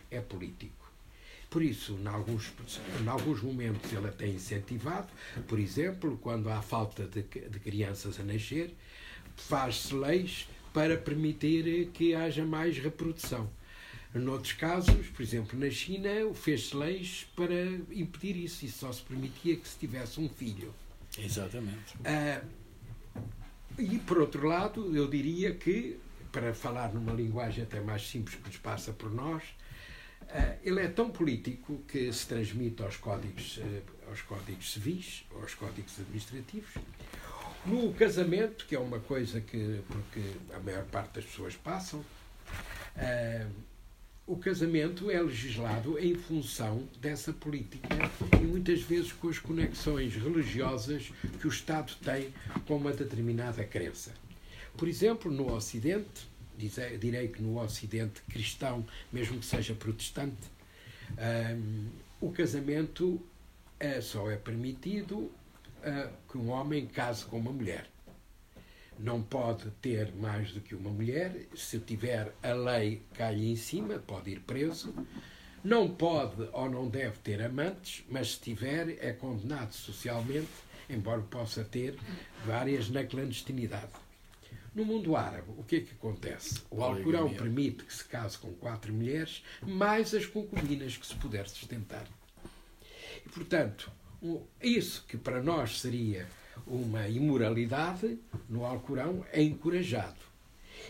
[0.09, 0.91] é político.
[1.47, 2.51] Por isso, em alguns,
[3.03, 5.09] em alguns momentos, ele até é incentivado,
[5.47, 8.73] por exemplo, quando há falta de, de crianças a nascer,
[9.35, 13.47] faz-se leis para permitir que haja mais reprodução.
[14.19, 17.53] Noutros casos, por exemplo, na China, fez-se leis para
[17.91, 20.73] impedir isso e só se permitia que se tivesse um filho.
[21.17, 21.95] Exatamente.
[22.05, 22.41] Ah,
[23.77, 25.99] e, por outro lado, eu diria que,
[26.31, 29.43] para falar numa linguagem até mais simples que nos passa por nós,
[30.25, 35.53] Uh, ele é tão político que se transmite aos códigos, uh, aos códigos civis, aos
[35.53, 36.71] códigos administrativos.
[37.65, 40.21] No casamento, que é uma coisa que porque
[40.53, 43.51] a maior parte das pessoas passam, uh,
[44.27, 47.87] o casamento é legislado em função dessa política
[48.41, 52.33] e muitas vezes com as conexões religiosas que o Estado tem
[52.67, 54.13] com uma determinada crença.
[54.75, 56.27] Por exemplo, no Ocidente,
[56.99, 60.49] direi que no Ocidente cristão, mesmo que seja protestante,
[61.55, 61.85] um,
[62.19, 63.21] o casamento
[63.79, 65.31] é, só é permitido uh,
[66.27, 67.87] que um homem case com uma mulher
[68.99, 71.47] não pode ter mais do que uma mulher.
[71.55, 74.93] Se tiver a lei cai em cima, pode ir preso.
[75.63, 80.49] Não pode ou não deve ter amantes, mas se tiver, é condenado socialmente,
[80.89, 81.97] embora possa ter
[82.45, 83.91] várias na clandestinidade.
[84.75, 86.61] No mundo árabe, o que é que acontece?
[86.69, 91.47] O Alcorão permite que se case com quatro mulheres, mais as concubinas que se puder
[91.47, 92.05] sustentar.
[93.25, 93.89] E, portanto,
[94.61, 96.27] isso que para nós seria
[96.65, 98.17] uma imoralidade
[98.49, 100.25] no Alcorão é encorajado.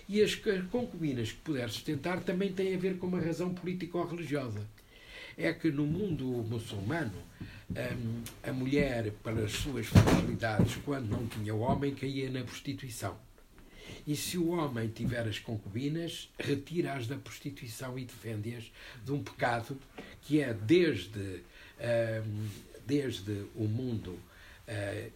[0.07, 4.61] E as concubinas que puder sustentar também têm a ver com uma razão político-religiosa.
[5.37, 7.17] É que no mundo muçulmano,
[7.69, 13.17] hum, a mulher, pelas suas fragilidades, quando não tinha o homem, caía na prostituição.
[14.07, 18.71] E se o homem tiver as concubinas, retira-as da prostituição e defende-as
[19.03, 19.77] de um pecado
[20.21, 21.41] que é desde,
[21.79, 22.47] hum,
[22.85, 24.17] desde o mundo
[24.67, 25.09] eh,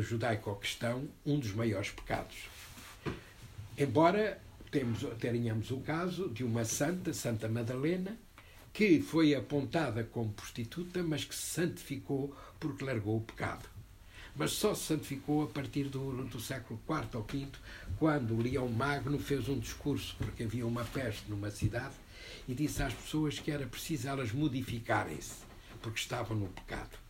[0.00, 2.36] judaico-cristão um dos maiores pecados.
[3.76, 8.18] Embora temos, tenhamos o caso de uma santa, Santa Madalena,
[8.72, 13.68] que foi apontada como prostituta, mas que se santificou porque largou o pecado.
[14.36, 17.48] Mas só se santificou a partir do, do século IV ou V,
[17.98, 21.94] quando Leão Magno fez um discurso, porque havia uma peste numa cidade,
[22.46, 25.36] e disse às pessoas que era preciso elas modificarem-se,
[25.82, 27.07] porque estavam no pecado.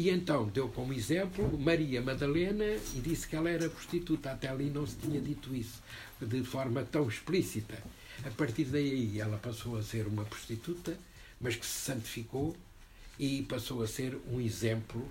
[0.00, 4.32] E então deu como exemplo Maria Madalena e disse que ela era prostituta.
[4.32, 5.82] Até ali não se tinha dito isso
[6.18, 7.76] de forma tão explícita.
[8.24, 10.98] A partir daí ela passou a ser uma prostituta,
[11.38, 12.56] mas que se santificou
[13.18, 15.06] e passou a ser um exemplo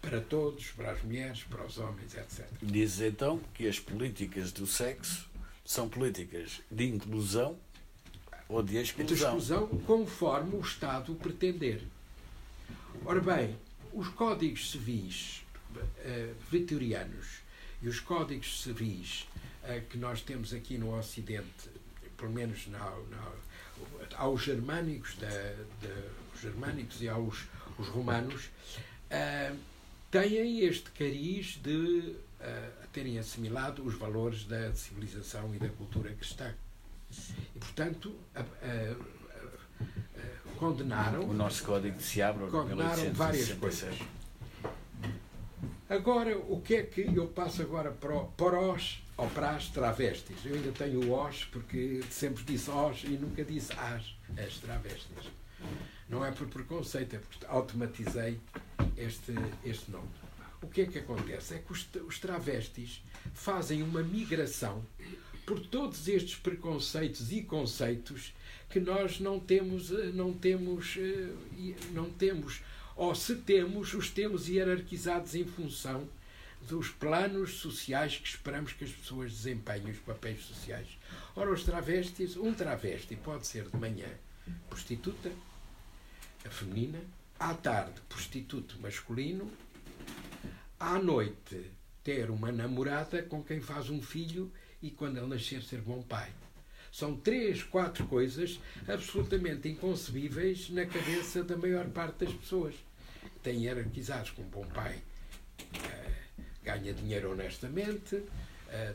[0.00, 2.46] para todos, para as mulheres, para os homens, etc.
[2.62, 5.28] Diz então que as políticas do sexo
[5.64, 7.58] são políticas de inclusão
[8.48, 9.06] ou de exclusão.
[9.06, 11.82] De exclusão conforme o Estado pretender.
[13.04, 13.56] Ora bem,
[13.92, 17.40] os códigos civis uh, vitorianos
[17.82, 19.26] e os códigos civis
[19.64, 21.70] uh, que nós temos aqui no Ocidente,
[22.16, 22.92] pelo menos na,
[24.16, 25.28] aos germânicos, da,
[26.34, 27.44] os germânicos e aos
[27.78, 29.56] os romanos, uh,
[30.10, 32.16] têm este cariz de
[32.92, 36.54] terem assimilado os valores da civilização e da cultura cristã.
[37.54, 38.14] E, portanto,
[40.58, 41.22] condenaram.
[41.22, 43.94] O nosso código de Seabra, condenaram várias coisas.
[45.88, 50.36] Agora, o que é que eu passo agora para, para os ou para as travestis?
[50.44, 55.30] Eu ainda tenho os, porque sempre disse os e nunca disse as, as travestis.
[56.08, 58.38] Não é por preconceito, é porque automatizei
[58.96, 60.08] este, este nome.
[60.60, 61.54] O que é que acontece?
[61.54, 64.84] É que os, os travestis fazem uma migração
[65.46, 68.34] por todos estes preconceitos e conceitos
[68.68, 72.60] que nós não temos, eh, não temos, eh, não temos,
[72.96, 76.08] ou se temos, os temos hierarquizados em função
[76.62, 80.88] dos planos sociais que esperamos que as pessoas desempenhem, os papéis sociais.
[81.34, 84.08] Ora, os travestis, um travesti pode ser de manhã
[84.68, 85.30] prostituta,
[86.44, 86.98] a feminina,
[87.38, 89.50] à tarde prostituto masculino,
[90.78, 91.70] à noite
[92.02, 94.50] ter uma namorada com quem faz um filho
[94.82, 96.30] e quando ele nascer ser bom pai.
[96.98, 98.58] São três, quatro coisas
[98.88, 102.74] absolutamente inconcebíveis na cabeça da maior parte das pessoas.
[103.40, 105.00] Têm hierarquizados com um bom pai,
[105.60, 108.26] uh, ganha dinheiro honestamente, uh,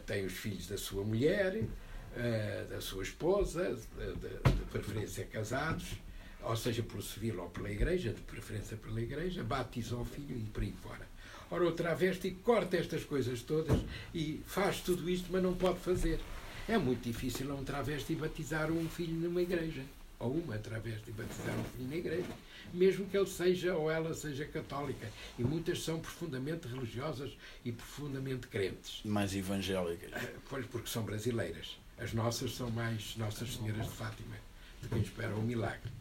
[0.05, 5.93] tem os filhos da sua mulher, uh, da sua esposa, de, de, de preferência casados,
[6.41, 10.43] ou seja, por civil ou pela igreja, de preferência pela igreja, batiza o filho e
[10.49, 11.07] por aí fora.
[11.49, 13.79] Ora, o travesti corta estas coisas todas
[14.13, 16.19] e faz tudo isto, mas não pode fazer.
[16.67, 19.83] É muito difícil a um travesti batizar um filho numa igreja.
[20.17, 22.29] Ou uma travesti batizar um filho na igreja.
[22.73, 25.09] Mesmo que ele seja ou ela seja católica.
[25.37, 27.31] E muitas são profundamente religiosas
[27.65, 29.01] e profundamente crentes.
[29.03, 30.11] Mais evangélicas.
[30.13, 31.77] Ah, pois, porque são brasileiras.
[31.97, 34.35] As nossas são mais Nossas Senhoras de Fátima,
[34.81, 35.91] de quem espera um milagre.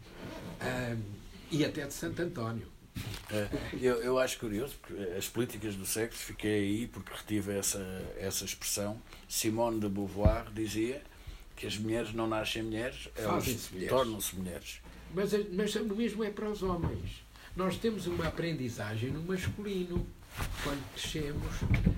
[0.63, 1.03] Um,
[1.51, 2.67] e até de Santo António.
[3.31, 3.49] É,
[3.81, 7.81] eu, eu acho curioso, porque as políticas do sexo, fiquei aí porque retive essa,
[8.19, 9.01] essa expressão.
[9.29, 11.03] Simone de Beauvoir dizia
[11.57, 13.45] que as mulheres não nascem mulheres, elas
[13.89, 14.81] tornam-se mulheres.
[15.15, 17.23] mas, mas o mesmo é para os homens.
[17.57, 20.07] Nós temos uma aprendizagem no masculino.
[20.63, 21.53] Quando crescemos,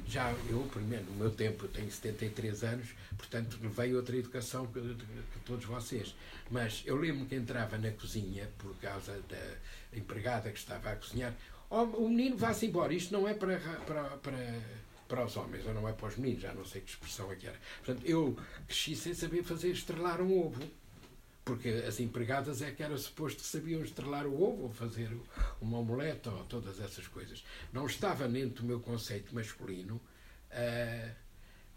[0.08, 4.80] já eu, primeiro, no meu tempo, eu tenho 73 anos, portanto, levei outra educação que,
[4.80, 6.14] que todos vocês.
[6.50, 11.34] Mas eu lembro que entrava na cozinha, por causa da empregada que estava a cozinhar,
[11.70, 14.60] oh, o menino vá-se embora, isto não é para, para, para,
[15.08, 17.36] para os homens, ou não é para os meninos, já não sei que expressão é
[17.36, 17.58] que era.
[17.84, 20.62] Portanto, eu cresci sem saber fazer estrelar um ovo
[21.44, 25.10] porque as empregadas é que era suposto que sabiam estrelar o ovo ou fazer
[25.60, 27.44] uma omelete ou todas essas coisas.
[27.72, 30.00] Não estava dentro do meu conceito masculino
[30.50, 31.10] a,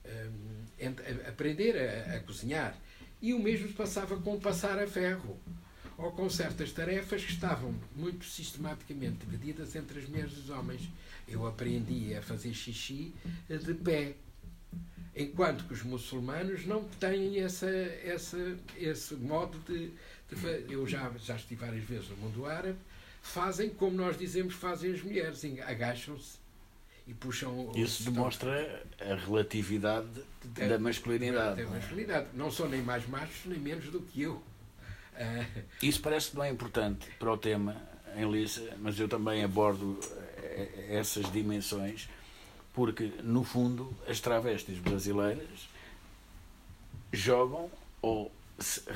[0.06, 2.78] a, a aprender a, a, cozinhar.
[3.22, 5.38] E o mesmo passava com passar a ferro
[5.98, 10.90] ou com certas tarefas que estavam muito sistematicamente divididas entre as mulheres e os homens.
[11.28, 13.14] Eu aprendi a fazer xixi
[13.50, 14.16] de pé
[15.18, 18.38] enquanto que os muçulmanos não têm essa, essa,
[18.78, 19.92] esse modo de,
[20.30, 22.78] de, Eu já, já estive várias vezes no mundo árabe,
[23.22, 26.38] fazem como nós dizemos fazem as mulheres, agacham-se
[27.08, 27.72] e puxam.
[27.76, 30.08] Isso demonstra a relatividade
[30.58, 31.64] é, da masculinidade.
[31.64, 32.28] Da masculinidade.
[32.34, 34.34] Não são nem mais machos nem menos do que eu.
[34.34, 35.64] Uh...
[35.82, 37.76] Isso parece é importante para o tema
[38.16, 40.00] em Lissa, mas eu também abordo
[40.38, 42.10] eh, essas dimensões
[42.78, 45.68] porque, no fundo, as travestis brasileiras
[47.12, 47.72] jogam
[48.04, 48.32] ou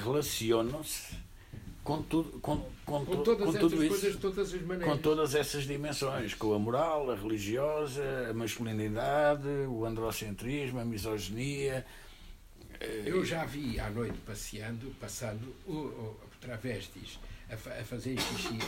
[0.03, 1.15] relacionam-se
[1.83, 4.53] com tudo, com, com, com todas com tudo isso, coisas, todas
[4.83, 11.83] com todas essas dimensões, com a moral, a religiosa, a masculinidade, o androcentrismo, a misoginia.
[12.79, 17.17] Eh, Eu já vi à noite passeando, passando o, o, travestis
[17.49, 18.59] a, a fazer xixi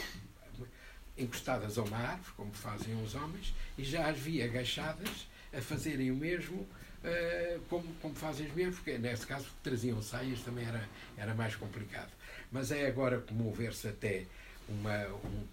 [1.17, 6.11] encostadas a uma árvore, como fazem os homens, e já as vi agachadas a fazerem
[6.11, 10.87] o mesmo uh, como, como fazem as mulheres, porque nesse caso traziam saias também era,
[11.17, 12.09] era mais complicado.
[12.51, 14.25] Mas é agora comover-se até
[14.67, 15.47] uma, um,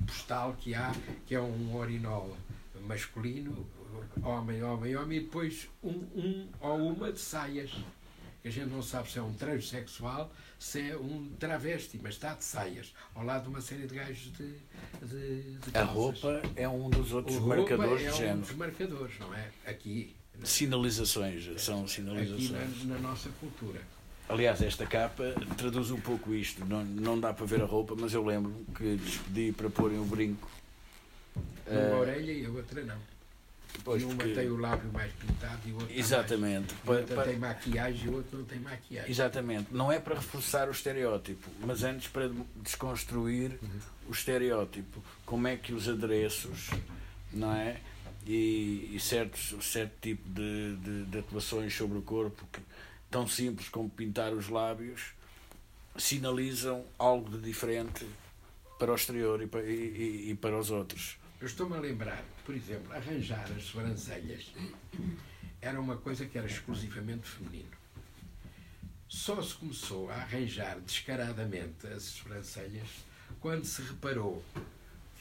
[0.00, 0.94] um postal que há,
[1.26, 2.36] que é um orinol
[2.86, 3.66] masculino,
[4.22, 7.72] homem, homem, homem, e depois um, um ou uma de saias.
[8.44, 12.34] Que a gente não sabe se é um transexual se é um travesti, mas está
[12.34, 14.52] de saias, ao lado de uma série de gajos de,
[15.02, 18.30] de, de A roupa é um dos outros marcadores é de género.
[18.30, 19.50] É um dos marcadores, não é?
[19.66, 20.14] Aqui.
[20.42, 22.50] Sinalizações, são sinalizações.
[22.50, 23.80] Aqui na, na, nossa cultura.
[24.28, 26.62] Aliás, esta capa traduz um pouco isto.
[26.66, 29.98] Não, não dá para ver a roupa, mas eu lembro que lhes pedi para porem
[29.98, 30.50] o brinco.
[31.66, 33.13] Uma uh, orelha e a outra não.
[33.82, 34.32] Pois, e uma porque...
[34.32, 36.74] tem o lábio mais pintado e o outro Exatamente.
[36.84, 37.04] Mais...
[37.06, 39.10] Para, tem maquiagem e outro não tem maquiagem.
[39.10, 39.66] Exatamente.
[39.72, 43.80] Não é para reforçar o estereótipo, mas antes para desconstruir uhum.
[44.08, 45.02] o estereótipo.
[45.26, 46.70] Como é que os adereços,
[47.32, 47.80] não é?
[48.26, 52.60] E, e certos, certo tipo de, de, de atuações sobre o corpo, que,
[53.10, 55.12] tão simples como pintar os lábios,
[55.96, 58.06] sinalizam algo de diferente
[58.78, 61.16] para o exterior e para, e, e para os outros.
[61.40, 64.52] Eu estou-me a lembrar, por exemplo, arranjar as sobrancelhas
[65.60, 67.70] era uma coisa que era exclusivamente feminino.
[69.08, 72.88] Só se começou a arranjar descaradamente as sobrancelhas
[73.40, 74.44] quando se reparou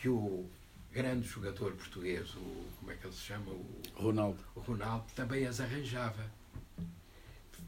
[0.02, 0.46] que o
[0.92, 3.52] grande jogador português, o, como é que ele se chama?
[3.52, 3.66] O
[3.96, 4.44] Ronaldo.
[4.56, 6.30] O Ronaldo também as arranjava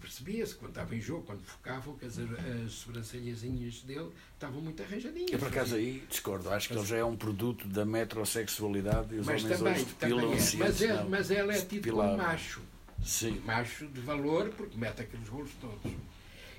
[0.06, 5.32] percebia-se quando estava em jogo, quando focavam, que as, as sobrancelhazinhas dele estavam muito arranjadinhas.
[5.32, 6.50] Eu, por acaso, aí discordo.
[6.52, 9.86] Acho que ele já é um produto da metrosexualidade e os mas homens também, hoje
[9.86, 10.56] depilam-se.
[10.56, 10.60] É.
[10.60, 12.62] Mas, é, mas ela é tido como macho.
[13.04, 13.42] Sim.
[13.44, 15.92] Macho de valor, porque mete aqueles rolos todos.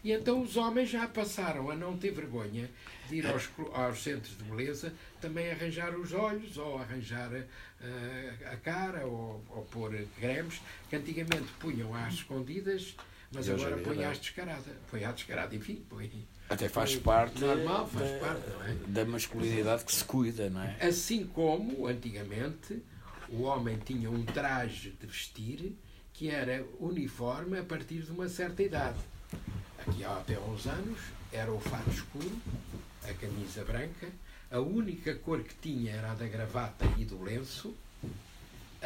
[0.03, 2.71] E então os homens já passaram a não ter vergonha
[3.09, 8.57] de ir aos, aos centros de beleza também arranjar os olhos, ou arranjar uh, a
[8.57, 12.95] cara, ou, ou pôr cremes, que antigamente punham às escondidas
[13.37, 14.72] mas agora põe às descarada.
[14.91, 16.26] Põe à descarada, enfim, põe.
[16.49, 18.74] Até faz parte, normal, faz da, parte é?
[18.89, 20.76] da masculinidade que se cuida, não é?
[20.80, 22.82] Assim como, antigamente,
[23.28, 25.76] o homem tinha um traje de vestir
[26.14, 28.99] que era uniforme a partir de uma certa idade.
[29.78, 30.99] Aqui há até uns anos
[31.30, 32.32] era o fato escuro,
[33.05, 34.09] a camisa branca,
[34.51, 37.76] a única cor que tinha era a da gravata e do lenço,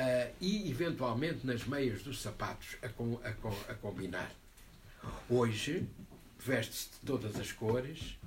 [0.01, 4.31] uh, e eventualmente nas meias dos sapatos a, com, a, a combinar.
[5.29, 5.87] Hoje
[6.39, 8.19] veste-se de todas as cores,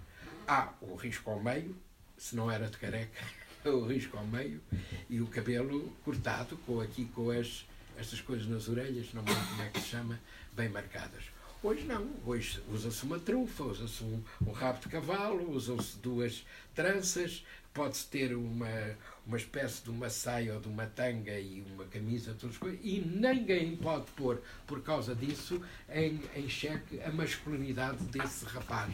[0.47, 1.75] há o risco ao meio,
[2.17, 3.23] se não era de careca,
[3.65, 4.61] o risco ao meio,
[5.09, 7.65] e o cabelo cortado, com aqui com as,
[7.97, 10.19] estas coisas nas orelhas, não lembro como é que se chama,
[10.53, 11.23] bem marcadas.
[11.63, 16.45] Hoje não, hoje usa-se uma trufa, usa-se um, um, rabo de cavalo, usam-se duas
[16.75, 18.95] tranças, pode-se ter uma,
[19.25, 22.79] uma espécie de uma saia ou de uma tanga e uma camisa, todas as coisas,
[22.83, 28.93] e ninguém pode pôr, por causa disso, em, em xeque a masculinidade desse rapaz.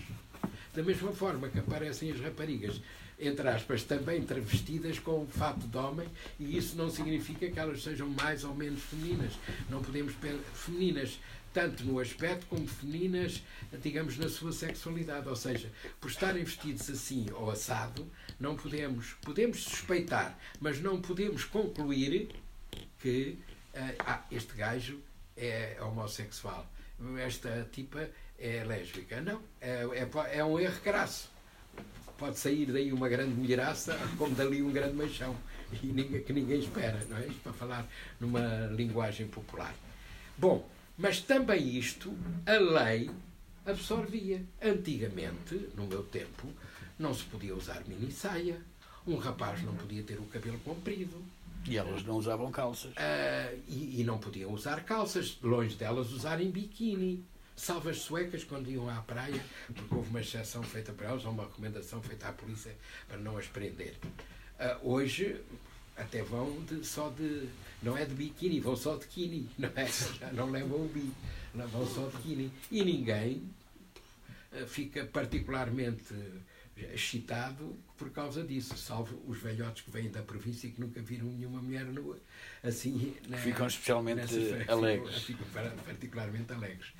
[0.73, 2.81] Da mesma forma que aparecem as raparigas,
[3.19, 6.07] entre aspas, também travestidas com fato de homem,
[6.39, 9.33] e isso não significa que elas sejam mais ou menos femininas.
[9.69, 10.13] Não podemos
[10.53, 11.19] femininas
[11.53, 13.41] tanto no aspecto como femininas,
[13.81, 15.27] digamos, na sua sexualidade.
[15.27, 15.69] Ou seja,
[15.99, 18.07] por estarem vestidos assim ou assado,
[18.39, 22.29] não podemos, podemos suspeitar, mas não podemos concluir
[22.99, 23.37] que
[23.73, 24.99] uh, ah, este gajo
[25.35, 26.65] é homossexual,
[27.17, 29.21] esta tipa é lésbica.
[29.21, 31.29] Não, é, é, é um erro crasso.
[32.17, 35.35] Pode sair daí uma grande mulheraça, como dali um grande machão,
[35.81, 37.27] e ninguém, que ninguém espera, não é?
[37.27, 37.87] Isto para falar
[38.19, 39.73] numa linguagem popular.
[40.37, 40.67] Bom,
[40.97, 42.13] mas também isto
[42.45, 43.09] a lei
[43.65, 44.43] absorvia.
[44.61, 46.47] Antigamente, no meu tempo,
[46.99, 48.61] não se podia usar mini saia,
[49.07, 51.17] um rapaz não podia ter o cabelo comprido.
[51.65, 52.91] E elas não usavam calças.
[52.91, 57.23] Uh, e, e, não podiam usar calças, longe delas usarem biquíni.
[57.55, 61.43] Salvas suecas quando iam à praia, porque houve uma exceção feita para elas, ou uma
[61.43, 62.73] recomendação feita à polícia
[63.07, 63.95] para não as prender.
[64.59, 65.41] Uh, hoje
[65.97, 67.49] até vão de, só de.
[67.83, 69.85] Não é de biquíni, vão só de kini, não é?
[69.87, 71.11] Já não levam o bi,
[71.53, 72.51] não vão só de kini.
[72.71, 73.43] E ninguém
[74.53, 76.13] uh, fica particularmente
[76.93, 81.27] excitado por causa disso, salvo os velhotes que vêm da província e que nunca viram
[81.27, 82.17] nenhuma mulher nua.
[82.63, 85.23] Assim, na, ficam especialmente nessa, alegres.
[85.23, 86.93] Ficam, ficam particularmente alegres.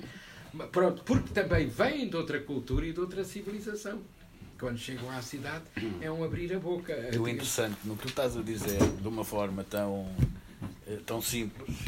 [0.70, 4.02] Pronto, porque também vêm de outra cultura e de outra civilização.
[4.58, 5.64] Quando chegam à cidade
[6.02, 6.94] é um abrir a boca.
[7.18, 10.14] O interessante, no que tu estás a dizer de uma forma tão,
[10.86, 11.78] eh, tão simples,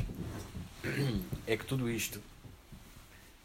[1.47, 2.18] é que tudo isto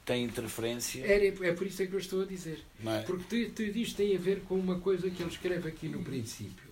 [0.08, 1.06] tem interferência.
[1.06, 2.64] É, é por isso é que eu estou a dizer.
[2.84, 3.02] É?
[3.02, 6.66] Porque tudo isto tem a ver com uma coisa que ele escreve aqui no princípio.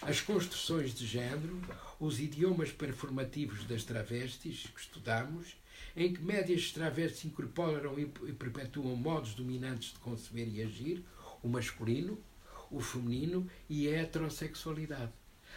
[0.00, 1.60] As construções de género,
[1.98, 5.56] os idiomas performativos das travestis que estudamos,
[5.96, 11.02] em que médias travestis incorporam e perpetuam modos dominantes de conceber e agir,
[11.42, 12.16] o masculino,
[12.70, 15.12] o feminino e a heterossexualidade.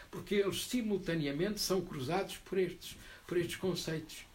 [0.09, 2.97] Porque eles simultaneamente são cruzados por estes,
[3.27, 4.25] por estes conceitos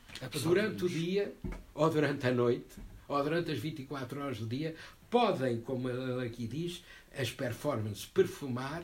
[0.42, 1.34] durante o dia,
[1.74, 4.74] ou durante a noite, ou durante as 24 horas do dia,
[5.11, 6.82] podem, como ele aqui diz,
[7.16, 8.82] as performances perfumar,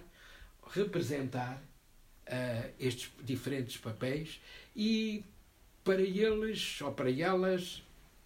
[0.72, 1.62] representar
[2.26, 4.40] uh, estes diferentes papéis
[4.74, 5.22] e
[5.84, 7.82] para eles ou para elas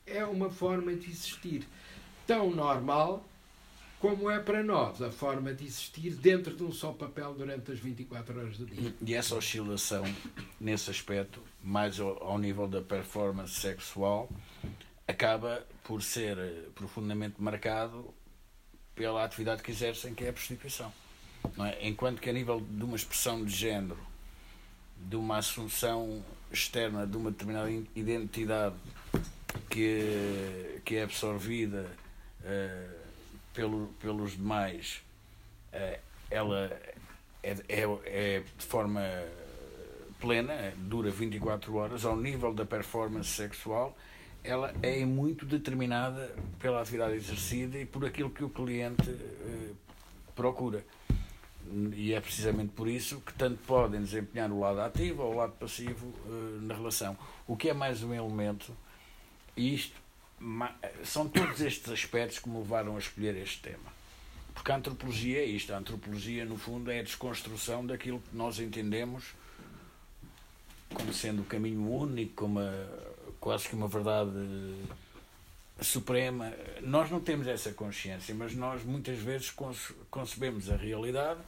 [0.06, 1.66] é uma forma de existir
[2.26, 3.26] tão normal
[4.00, 7.80] como é para nós a forma de existir dentro de um só papel durante as
[7.80, 8.94] 24 horas do dia.
[9.04, 10.04] E essa oscilação,
[10.60, 14.28] nesse aspecto, mais ao, ao nível da performance sexual,
[15.06, 18.12] acaba por ser eh, profundamente marcado
[18.94, 20.92] pela atividade que exercem, que é a prostituição.
[21.64, 21.88] É?
[21.88, 23.98] Enquanto que a nível de uma expressão de género,
[24.96, 28.74] de uma assunção externa de uma determinada identidade
[29.70, 31.86] que, que é absorvida
[32.40, 32.98] uh,
[33.54, 35.02] pelo, pelos demais,
[35.72, 35.98] uh,
[36.30, 36.70] ela
[37.42, 39.00] é, é, é, de forma
[40.20, 43.96] plena, dura 24 horas, ao nível da performance sexual,
[44.42, 49.76] ela é muito determinada pela atividade exercida e por aquilo que o cliente uh,
[50.34, 50.84] procura.
[51.94, 55.52] E é precisamente por isso que tanto podem desempenhar o lado ativo ou o lado
[55.52, 57.16] passivo uh, na relação.
[57.46, 58.74] O que é mais um elemento,
[59.56, 59.94] e isto
[61.04, 63.98] são todos estes aspectos que me levaram a escolher este tema.
[64.54, 65.72] Porque a antropologia é isto.
[65.72, 69.34] A antropologia, no fundo, é a desconstrução daquilo que nós entendemos
[70.92, 72.72] como sendo o caminho único, como a,
[73.40, 74.30] quase que uma verdade
[75.80, 76.52] suprema.
[76.82, 79.52] Nós não temos essa consciência, mas nós muitas vezes
[80.10, 81.40] concebemos a realidade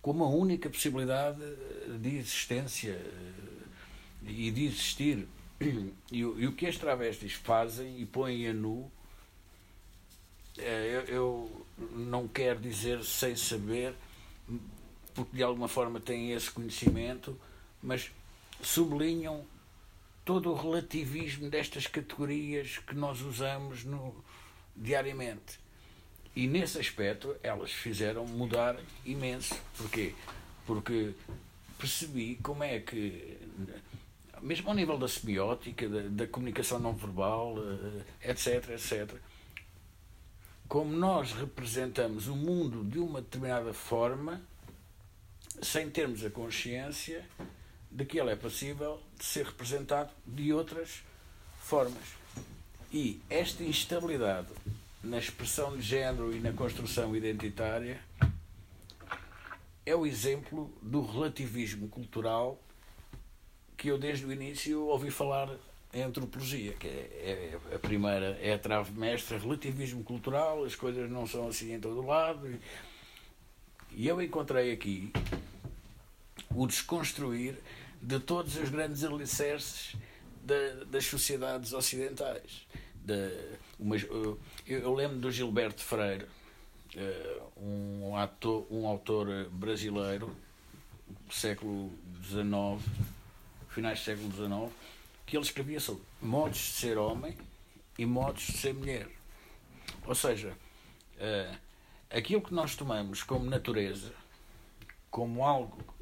[0.00, 1.40] como a única possibilidade
[1.98, 5.26] de existência eh, e de existir.
[5.60, 8.90] E e o que as travestis fazem e põem a nu,
[10.58, 13.94] é, eu, eu não quero dizer sem saber,
[15.14, 17.38] porque de alguma forma têm esse conhecimento,
[17.82, 18.10] mas
[18.66, 19.44] sublinham
[20.24, 24.14] todo o relativismo destas categorias que nós usamos no,
[24.74, 25.60] diariamente.
[26.34, 29.54] E nesse aspecto elas fizeram mudar imenso.
[29.76, 30.14] Porquê?
[30.66, 31.14] Porque
[31.78, 33.38] percebi como é que,
[34.40, 37.56] mesmo ao nível da semiótica, da, da comunicação não verbal,
[38.22, 39.14] etc, eh, etc,
[40.66, 44.40] como nós representamos o mundo de uma determinada forma,
[45.62, 47.24] sem termos a consciência
[47.94, 51.04] de que ele é passível de ser representado de outras
[51.60, 52.02] formas.
[52.92, 54.48] E esta instabilidade
[55.02, 58.00] na expressão de género e na construção identitária
[59.86, 62.60] é o exemplo do relativismo cultural
[63.76, 65.48] que eu desde o início ouvi falar
[65.92, 71.08] a antropologia, que é, é, a primeira, é a trave mestra, relativismo cultural, as coisas
[71.08, 72.58] não são assim em todo lado.
[73.92, 75.12] E eu encontrei aqui
[76.50, 77.56] o desconstruir
[78.04, 79.96] de todos os grandes alicerces
[80.42, 82.66] da, das sociedades ocidentais.
[82.94, 83.30] De,
[83.78, 86.26] uma, eu, eu, lembro do Gilberto Freire,
[86.94, 90.36] eh, um, ator, um autor brasileiro
[91.30, 91.90] século
[92.22, 92.82] XIX,
[93.70, 94.72] finais do século XIX,
[95.24, 97.36] que ele escrevia sobre modos de ser homem
[97.98, 99.08] e modos de ser mulher.
[100.06, 100.50] Ou seja,
[101.16, 101.56] uh,
[102.10, 104.12] aquilo que nós tomamos como natureza,
[105.10, 105.93] como algo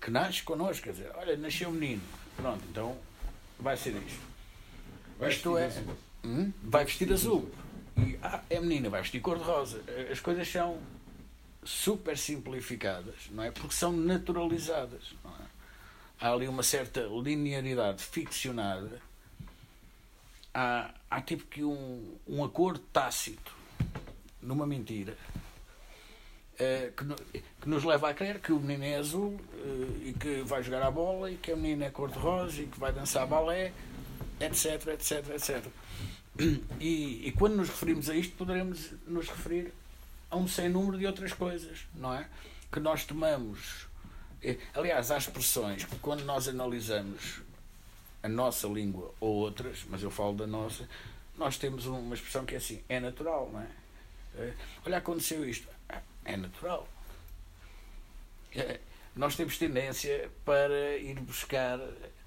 [0.00, 2.02] que nasce connosco, quer dizer, olha, nasceu um menino,
[2.36, 2.96] pronto, então
[3.58, 4.20] vai ser isto.
[5.18, 5.70] Vai isto é.
[6.24, 7.50] Hum, vai vestir azul.
[7.96, 9.82] E ah, é menina, vai vestir cor-de-rosa.
[10.10, 10.80] As coisas são
[11.62, 13.50] super simplificadas, não é?
[13.50, 15.14] Porque são naturalizadas.
[15.22, 15.50] Não é?
[16.20, 19.02] Há ali uma certa linearidade ficcionada.
[20.54, 23.54] Há, há tipo que um, um acordo tácito
[24.40, 25.16] numa mentira
[26.96, 30.42] que, no, que, nos leva a crer que o menino é azul uh, e que
[30.42, 33.72] vai jogar a bola e que a menina é cor-de-rosa e que vai dançar balé,
[34.40, 35.66] etc, etc, etc.
[36.80, 39.72] E, e quando nos referimos a isto, poderemos nos referir
[40.30, 42.26] a um sem número de outras coisas, não é?
[42.72, 43.86] Que nós tomamos.
[44.42, 47.42] Eh, aliás, há expressões que quando nós analisamos
[48.22, 50.88] a nossa língua ou outras, mas eu falo da nossa,
[51.36, 53.66] nós temos uma expressão que é assim, é natural, não é?
[54.36, 54.54] Eh,
[54.86, 55.68] olha, aconteceu isto.
[56.30, 56.88] É natural.
[58.54, 58.80] Eh,
[59.14, 61.78] nós temos tendência para ir buscar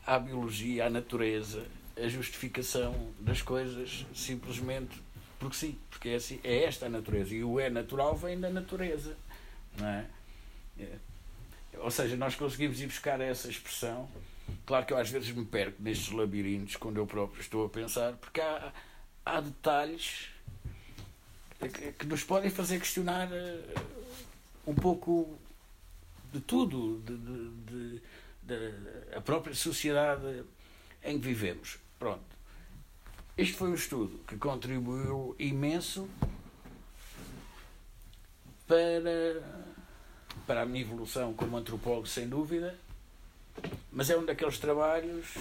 [0.06, 1.66] à biologia, à natureza,
[1.98, 5.02] a justificação das coisas simplesmente
[5.44, 7.36] porque sim, porque é, assim, é esta a natureza.
[7.36, 9.18] E o é natural vem da natureza.
[9.78, 10.06] Não é?
[10.80, 10.88] é?
[11.80, 14.10] Ou seja, nós conseguimos ir buscar essa expressão.
[14.66, 18.14] Claro que eu às vezes me perco nestes labirintos quando eu próprio estou a pensar,
[18.14, 18.72] porque há,
[19.26, 20.30] há detalhes
[21.70, 23.82] que, que nos podem fazer questionar uh,
[24.68, 25.38] um pouco
[26.32, 28.02] de tudo, de, de,
[28.44, 30.44] de, a própria sociedade
[31.04, 31.78] em que vivemos.
[32.00, 32.24] Pronto.
[33.38, 36.08] Este foi um estudo que contribuiu imenso
[38.68, 39.44] para,
[40.46, 42.78] para a minha evolução como antropólogo, sem dúvida,
[43.92, 45.36] mas é um daqueles trabalhos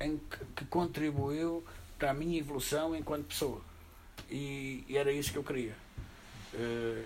[0.00, 1.64] em que, que contribuiu
[1.98, 3.69] para a minha evolução enquanto pessoa.
[4.30, 5.74] E, e era isso que eu queria.
[6.54, 7.04] Eh,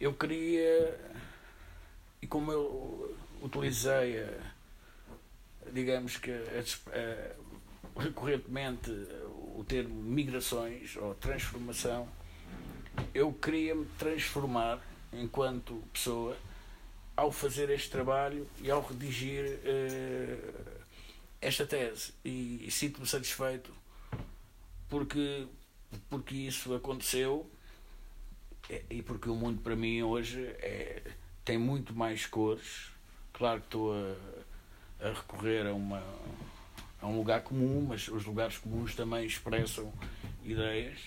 [0.00, 0.98] eu queria,
[2.22, 4.52] e como eu utilizei, a,
[5.72, 8.90] digamos que a, recorrentemente
[9.56, 12.08] o termo migrações ou transformação,
[13.12, 14.80] eu queria-me transformar
[15.12, 16.36] enquanto pessoa
[17.16, 20.74] ao fazer este trabalho e ao redigir uh,
[21.40, 22.12] esta tese.
[22.24, 23.72] E, e sinto-me satisfeito
[24.88, 25.46] porque,
[26.10, 27.50] porque isso aconteceu
[28.90, 31.02] e porque o mundo para mim hoje é,
[31.44, 32.90] tem muito mais cores.
[33.32, 36.02] Claro que estou a, a recorrer a uma
[37.00, 39.92] é um lugar comum, mas os lugares comuns também expressam
[40.44, 40.98] ideias.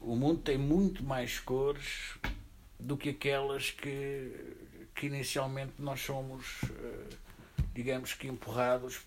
[0.00, 2.14] O mundo tem muito mais cores
[2.80, 4.32] do que aquelas que,
[4.94, 7.16] que inicialmente nós somos, eh,
[7.74, 9.02] digamos que, empurrados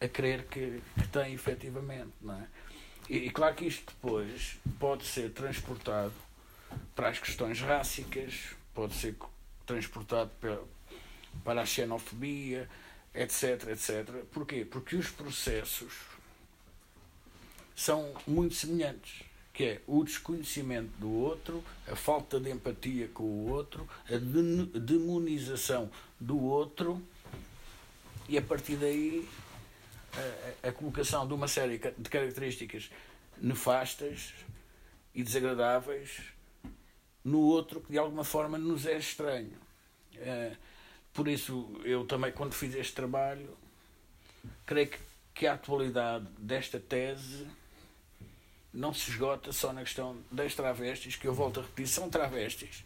[0.00, 2.12] a crer que, que tem efetivamente.
[2.20, 2.46] Não é?
[3.08, 6.12] E, e claro que isto depois pode ser transportado
[6.94, 9.16] para as questões rássicas, pode ser
[9.64, 10.60] transportado para,
[11.44, 12.68] para a xenofobia,
[13.14, 14.24] etc, etc.
[14.32, 14.64] Porquê?
[14.64, 15.92] Porque os processos
[17.74, 23.50] são muito semelhantes, que é o desconhecimento do outro, a falta de empatia com o
[23.50, 25.90] outro, a demonização
[26.20, 27.02] do outro
[28.28, 29.28] e a partir daí
[30.62, 32.90] a, a colocação de uma série de características
[33.38, 34.34] nefastas
[35.14, 36.22] e desagradáveis
[37.24, 39.52] no outro que de alguma forma nos é estranho.
[40.14, 40.56] Uh,
[41.12, 43.56] por isso, eu também, quando fiz este trabalho,
[44.64, 44.98] creio que,
[45.34, 47.46] que a atualidade desta tese
[48.72, 52.84] não se esgota só na questão das travestis, que eu volto a repetir, são travestis,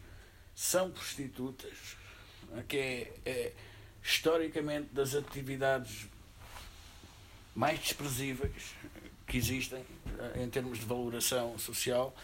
[0.55, 1.97] são prostitutas,
[2.69, 3.53] que é, é
[4.03, 6.07] historicamente das atividades
[7.55, 8.75] mais desprezíveis
[9.27, 9.85] que existem
[10.37, 12.15] em termos de valoração social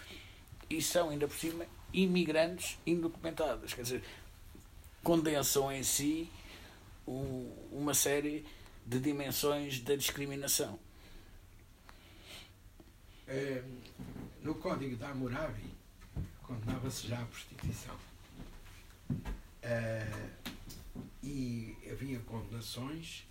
[0.68, 3.72] e são, ainda por cima, imigrantes indocumentadas.
[3.72, 4.04] Quer dizer,
[5.02, 6.28] condensam em si
[7.06, 8.44] um, uma série
[8.84, 10.78] de dimensões da discriminação.
[13.28, 13.62] É,
[14.42, 15.74] no Código da Hammurabi
[16.42, 17.96] condenava-se já a prostituição.
[19.62, 20.08] É,
[21.22, 23.26] e havia condenações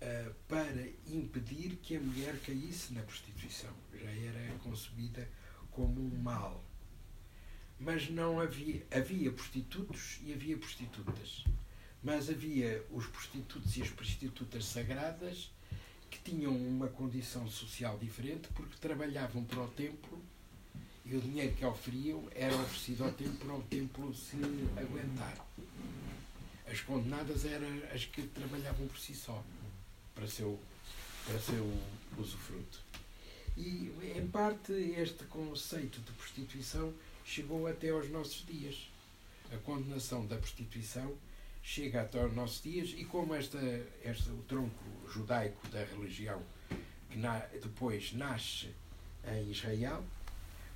[0.00, 3.70] uh, para impedir que a mulher caísse na prostituição.
[3.94, 5.28] Já era concebida
[5.70, 6.64] como um mal.
[7.78, 11.44] Mas não havia, havia prostitutos e havia prostitutas.
[12.02, 15.50] Mas havia os prostitutos e as prostitutas sagradas
[16.10, 20.20] que tinham uma condição social diferente porque trabalhavam para o templo
[21.04, 24.36] e o dinheiro que oferiam era oferecido ao templo para o templo se
[24.76, 25.46] aguentar.
[26.70, 29.42] As condenadas eram as que trabalhavam por si só,
[30.14, 30.58] para seu,
[31.26, 31.72] para seu
[32.18, 32.80] usufruto.
[33.56, 36.92] E, em parte, este conceito de prostituição
[37.24, 38.88] chegou até aos nossos dias.
[39.52, 41.14] A condenação da prostituição
[41.62, 43.58] chega até aos nossos dias e como esta,
[44.04, 46.42] este, o tronco judaico da religião
[47.10, 48.68] que na, depois nasce
[49.26, 50.04] em Israel,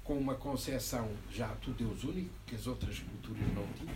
[0.05, 3.95] com uma concepção já do Deus único, que as outras culturas não tinham.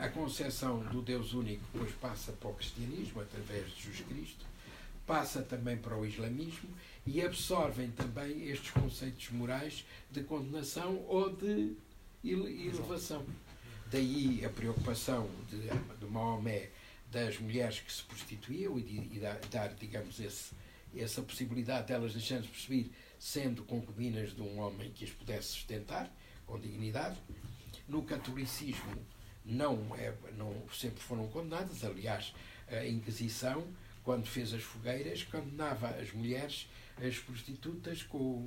[0.00, 4.44] a concepção do Deus único depois passa para o cristianismo, através de Jesus Cristo,
[5.06, 6.68] passa também para o islamismo
[7.06, 11.74] e absorvem também estes conceitos morais de condenação ou de
[12.22, 13.24] elevação.
[13.90, 15.58] Daí a preocupação de,
[15.98, 16.70] de Maomé
[17.10, 19.20] das mulheres que se prostituíam e, de, e
[19.50, 20.52] dar, digamos, esse,
[20.96, 22.90] essa possibilidade delas de deixando-se perceber
[23.24, 26.14] sendo concubinas de um homem que as pudesse sustentar
[26.46, 27.16] com dignidade.
[27.88, 28.94] No catolicismo
[29.42, 32.34] não, é, não sempre foram condenadas, aliás,
[32.68, 33.66] a Inquisição,
[34.02, 36.68] quando fez as fogueiras, condenava as mulheres,
[37.02, 38.46] as prostitutas, com,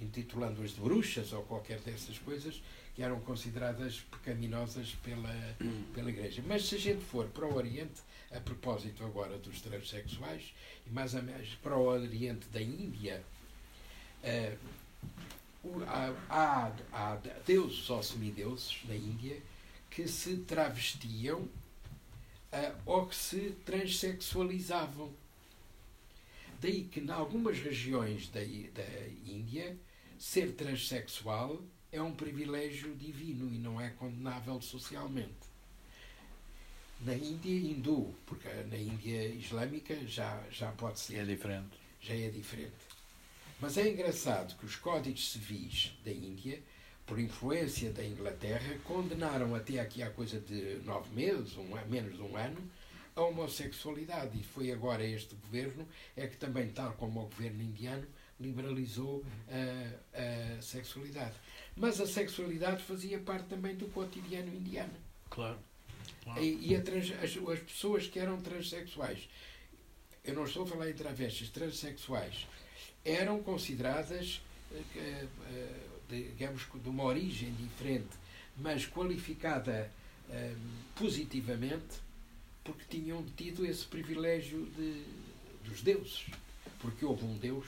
[0.00, 2.62] intitulando-as de bruxas ou qualquer dessas coisas,
[2.94, 5.54] que eram consideradas pecaminosas pela,
[5.94, 6.42] pela Igreja.
[6.46, 10.54] Mas se a gente for para o Oriente, a propósito agora dos transexuais,
[10.86, 13.22] e mais a mais para o Oriente da Índia,
[14.24, 14.58] uh,
[15.86, 17.16] há, há, há
[17.46, 19.40] deuses ou semideuses na Índia
[19.90, 21.50] que se travestiam uh,
[22.84, 25.12] ou que se transexualizavam.
[26.60, 29.76] Daí que, em algumas regiões da, da Índia,
[30.18, 31.62] ser transexual
[31.92, 35.54] é um privilégio divino e não é condenável socialmente.
[37.00, 41.18] Na Índia hindu, porque na Índia islâmica já, já pode ser.
[41.18, 41.78] É diferente.
[42.00, 42.72] Já é diferente.
[43.60, 46.62] Mas é engraçado que os códigos civis da Índia,
[47.06, 52.22] por influência da Inglaterra, condenaram até aqui há coisa de nove meses, um, menos de
[52.22, 52.58] um ano,
[53.14, 54.38] a homossexualidade.
[54.38, 55.86] E foi agora este governo
[56.16, 58.06] é que também, tal como o governo indiano,
[58.40, 61.34] liberalizou a, a sexualidade.
[61.76, 64.94] Mas a sexualidade fazia parte também do cotidiano indiano.
[65.30, 65.58] Claro.
[66.22, 66.42] claro.
[66.42, 69.28] E, e trans, as, as, pessoas que eram transexuais,
[70.24, 72.46] eu não estou a falar em travestis, transexuais,
[73.04, 74.40] eram consideradas,
[74.72, 78.16] eh, eh, digamos, de uma origem diferente,
[78.56, 79.90] mas qualificada
[80.30, 80.54] eh,
[80.96, 82.02] positivamente,
[82.62, 85.04] porque tinham tido esse privilégio de,
[85.68, 86.26] dos deuses.
[86.80, 87.66] Porque houve um Deus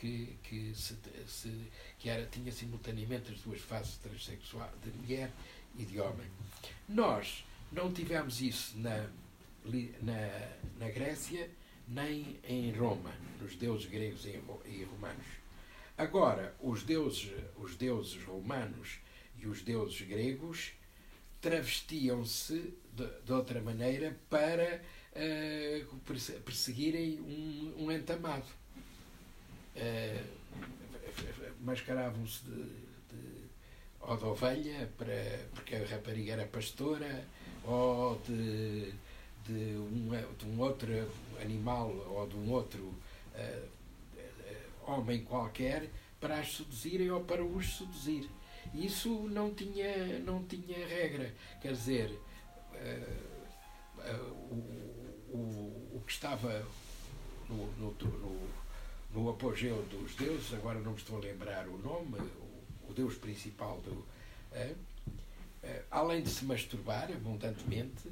[0.00, 0.96] que, que, se,
[1.26, 1.52] se,
[1.98, 5.30] que era, tinha simultaneamente as duas faces transexuais, de mulher
[5.78, 6.26] e de homem.
[6.88, 9.08] Nós não tivemos isso na,
[10.02, 11.48] na, na Grécia
[11.88, 15.26] nem em Roma, nos deuses gregos e romanos.
[15.96, 18.98] Agora, os deuses, os deuses romanos
[19.38, 20.72] e os deuses gregos
[21.40, 24.82] travestiam-se de, de, outra maneira para
[25.12, 28.46] uh, perseguirem um, um entamado
[29.76, 30.44] uh,
[31.60, 33.44] mascaravam-se de, de,
[34.00, 37.24] ou de ovelha, para, porque a rapariga era pastora,
[37.64, 38.92] ou de,
[39.46, 40.90] de, um, de um outro
[41.40, 43.68] animal ou de um outro uh,
[44.86, 45.90] homem qualquer
[46.20, 48.28] para as seduzirem ou para os seduzir.
[48.72, 51.32] Isso não tinha, não tinha regra.
[51.60, 56.66] Quer dizer, uh, uh, o, o, o que estava
[57.48, 58.64] no, no, no
[59.14, 63.14] no apogeu dos deuses, agora não me estou a lembrar o nome, o, o deus
[63.14, 64.04] principal do.
[65.88, 68.08] Além de se masturbar abundantemente,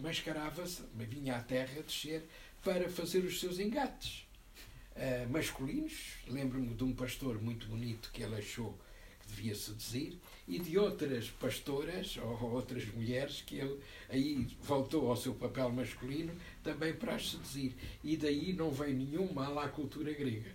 [0.00, 2.22] mascarava-se, vinha à terra descer
[2.62, 4.26] para fazer os seus engates.
[4.96, 8.78] Uh, masculinos, lembro-me de um pastor muito bonito que ele achou
[9.20, 15.16] que devia seduzir, e de outras pastoras ou outras mulheres que ele aí voltou ao
[15.16, 16.32] seu papel masculino
[16.62, 17.74] também para as seduzir.
[18.02, 20.50] E daí não vem nenhum mal à cultura grega.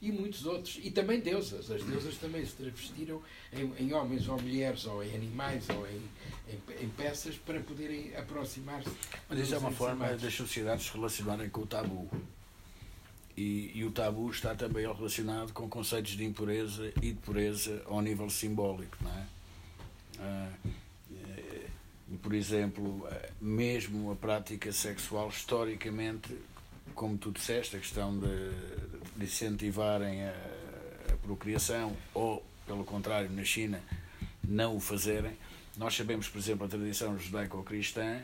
[0.00, 0.78] E muitos outros.
[0.82, 1.70] E também deusas.
[1.70, 3.22] As deusas também se travestiram
[3.52, 6.02] em, em homens ou mulheres, ou em animais, ou em,
[6.48, 8.90] em, em peças para poderem aproximar-se.
[9.28, 12.10] Mas isso é uma forma das sociedades se relacionarem com o tabu.
[13.36, 18.00] E, e, o tabu está também relacionado com conceitos de impureza e de pureza ao
[18.00, 19.26] nível simbólico, não é?
[20.18, 20.52] Ah,
[22.22, 23.06] por exemplo,
[23.40, 26.36] mesmo a prática sexual, historicamente,
[26.94, 28.26] como tu disseste, a questão de,
[29.16, 30.34] de incentivarem a,
[31.12, 33.80] a procriação ou, pelo contrário, na China,
[34.42, 35.36] não o fazerem.
[35.76, 38.22] Nós sabemos, por exemplo, a tradição judaico-cristã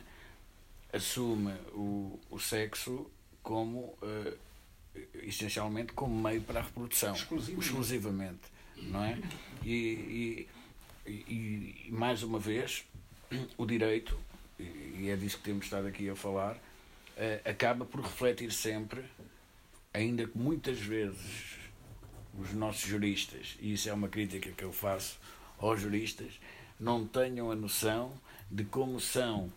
[0.91, 3.09] assume o, o sexo
[3.41, 4.37] como uh,
[5.23, 7.13] essencialmente como meio para a reprodução.
[7.13, 9.17] Exclusivamente, exclusivamente não é?
[9.63, 10.47] E,
[11.05, 12.85] e, e, e mais uma vez
[13.57, 14.17] o direito,
[14.59, 16.57] e é disso que temos estado aqui a falar,
[17.17, 19.03] eh, acaba por refletir sempre,
[19.93, 21.57] ainda que muitas vezes
[22.39, 25.19] os nossos juristas, e isso é uma crítica que eu faço
[25.59, 26.39] aos juristas,
[26.79, 28.13] não tenham a noção
[28.49, 29.51] de como são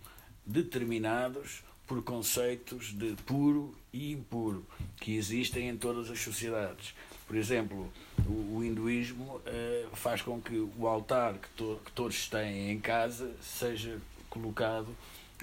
[0.44, 4.66] determinados por conceitos de puro e impuro
[4.96, 6.94] que existem em todas as sociedades.
[7.26, 7.90] Por exemplo,
[8.26, 12.80] o, o hinduísmo uh, faz com que o altar que, to, que todos têm em
[12.80, 14.88] casa seja colocado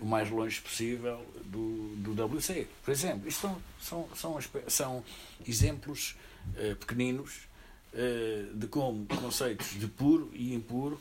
[0.02, 2.68] o mais longe possível do, do WC.
[2.84, 5.06] Por exemplo, isto são, são, são, são
[5.48, 6.16] exemplos
[6.56, 7.48] uh, pequeninos
[7.94, 11.00] uh, de como conceitos de puro e impuro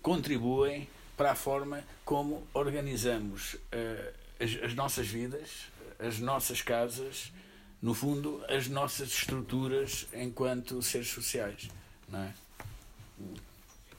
[0.00, 5.68] contribuem para a forma como organizamos uh, as, as, nossas vidas,
[5.98, 7.32] as nossas casas,
[7.80, 11.68] no fundo, as nossas estruturas enquanto seres sociais.
[12.08, 12.34] Não é?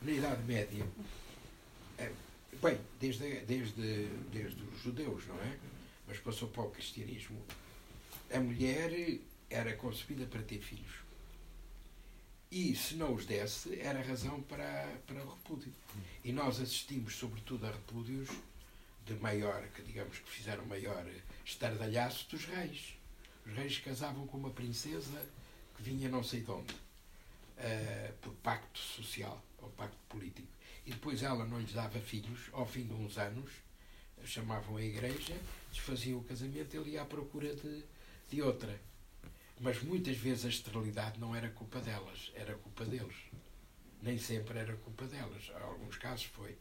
[0.02, 0.86] Na Idade Média,
[2.62, 5.58] bem, desde, desde, desde os judeus, não é?
[6.08, 7.41] Mas passou para o cristianismo.
[8.32, 11.04] A mulher era concebida para ter filhos.
[12.51, 15.74] E se não os desse, era razão para, para o repúdio.
[16.24, 18.30] E nós assistimos, sobretudo, a repúdios
[19.06, 21.06] de maior, que digamos que fizeram maior
[21.45, 22.95] estardalhaço dos reis
[23.45, 25.22] os reis casavam com uma princesa
[25.76, 30.47] que vinha não sei de onde, uh, por pacto social ou pacto político.
[30.86, 33.51] E depois ela não lhes dava filhos, ao fim de uns anos,
[34.25, 35.36] chamavam a igreja,
[35.71, 37.84] desfaziam o casamento, ele ia à procura de,
[38.29, 38.79] de outra.
[39.59, 43.15] Mas muitas vezes a esterilidade não era culpa delas, era culpa deles.
[44.01, 45.49] Nem sempre era culpa delas.
[45.49, 46.57] Em alguns casos foi.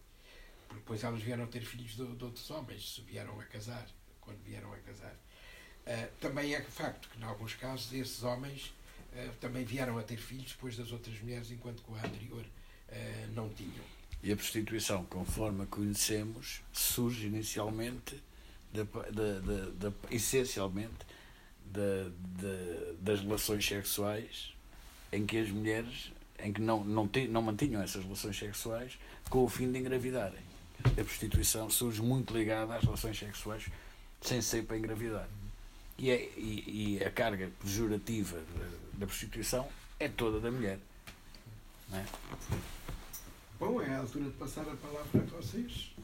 [0.69, 3.87] Porque depois elas vieram ter filhos de, de outros homens, se vieram a casar,
[4.21, 5.15] quando vieram a casar.
[5.85, 8.73] Uh, também é facto que, em alguns casos, esses homens
[9.13, 13.33] uh, também vieram a ter filhos depois das outras mulheres, enquanto que a anterior uh,
[13.35, 13.85] não tinham.
[14.23, 18.23] E a prostituição, conforme a conhecemos, surge inicialmente,
[18.73, 21.07] de, de, de, essencialmente,
[23.01, 24.53] das relações sexuais
[25.11, 28.99] em que as mulheres em que não, não, não mantinham essas relações sexuais
[29.31, 30.41] com o fim de engravidarem.
[30.85, 33.67] A prostituição surge muito ligada às relações sexuais
[34.21, 35.29] sem ser para engravidar.
[35.99, 39.69] E, é, e, e a carga pejorativa da, da, prostituição
[40.01, 40.79] é toda da mulher.
[41.89, 42.05] Não é?
[43.63, 45.95] Bom, é a altura de passar a palavra a vocês.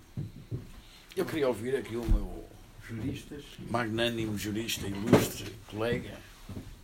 [1.17, 2.45] Eu queria ouvir aqui o meu
[2.87, 6.17] juristas magnânimo jurista, ilustre, colega.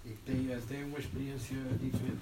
[0.04, 2.18] E que tem até uma experiência diferente.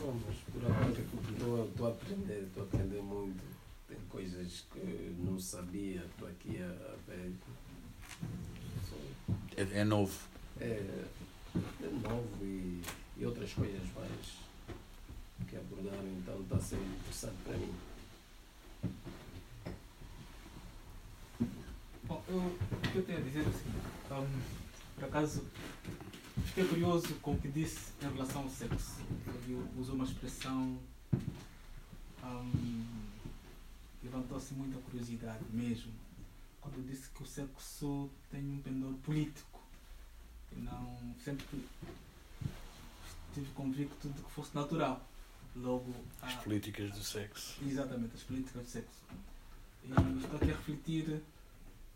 [0.00, 3.44] Bom, mas por agora estou, estou a aprender, estou a aprender muito.
[3.88, 7.32] Tem coisas que não sabia, estou aqui a, a ver
[9.56, 10.18] é, é novo.
[10.60, 10.82] É,
[11.54, 12.82] é novo e,
[13.18, 14.41] e outras coisas mais
[15.52, 17.74] que abordaram, então está sendo interessante para mim.
[22.04, 23.76] Bom, eu, o que eu tenho a dizer é o seguinte,
[24.12, 25.44] um, por acaso
[26.46, 29.02] fiquei curioso com o que disse em relação ao sexo.
[29.44, 30.78] Ele usou uma expressão
[32.24, 32.86] um,
[34.02, 35.92] levantou-se muita curiosidade mesmo
[36.62, 39.60] quando disse que o sexo tem um pendor político.
[40.52, 41.44] E não sempre
[43.28, 45.12] estive convicto de que fosse natural.
[45.54, 47.62] Logo, as políticas do sexo.
[47.62, 49.02] Exatamente, as políticas do sexo.
[49.84, 51.22] E estou aqui a refletir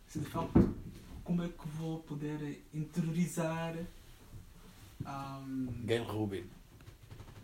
[0.07, 0.75] se de facto
[1.25, 3.75] como é que vou poder interiorizar
[5.05, 5.83] um...
[5.85, 6.45] Gail Rubin.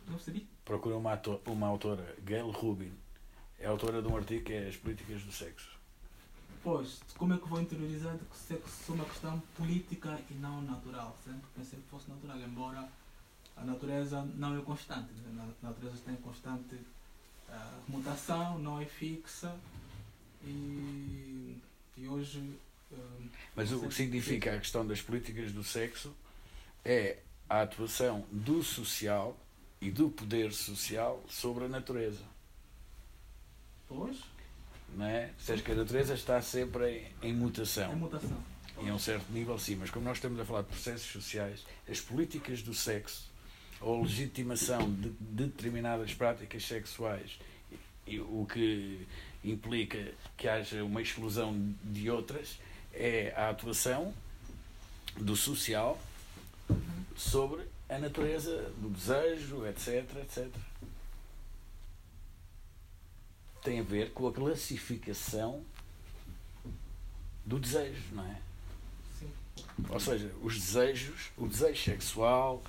[0.08, 0.44] Não sabia.
[0.64, 2.92] Procura uma, uma autora, Gail Rubin.
[3.58, 5.80] É autora de um artigo que é As Políticas do Sexo.
[6.62, 10.62] Pois, como é que vou interiorizar de que sexo é uma questão política e não
[10.62, 11.16] natural?
[11.24, 12.88] Sempre pensei que fosse natural, embora
[13.56, 15.10] a natureza não é constante.
[15.62, 17.52] A natureza tem constante uh,
[17.88, 19.54] mutação, não é fixa
[20.44, 21.56] e,
[21.96, 22.38] e hoje.
[22.90, 26.14] Uh, Mas o que significa a questão das políticas do sexo
[26.84, 29.36] é a atuação do social
[29.80, 32.24] e do poder social sobre a natureza.
[33.88, 34.32] Pois
[34.96, 35.30] não é?
[35.38, 37.92] Seja que a natureza está sempre em, em mutação.
[37.92, 38.44] Em mutação.
[38.82, 41.64] E a um certo nível, sim, mas como nós estamos a falar de processos sociais,
[41.88, 43.30] as políticas do sexo,
[43.82, 47.38] ou legitimação de, de determinadas práticas sexuais,
[48.06, 49.06] e, o que
[49.44, 52.58] implica que haja uma exclusão de outras,
[52.92, 54.14] é a atuação
[55.16, 56.00] do social
[57.16, 60.48] sobre a natureza do desejo, etc, etc.
[63.62, 65.62] Tem a ver com a classificação
[67.44, 68.40] do desejo, não é?
[69.18, 69.32] Sim.
[69.88, 72.62] Ou seja, os desejos, o desejo sexual,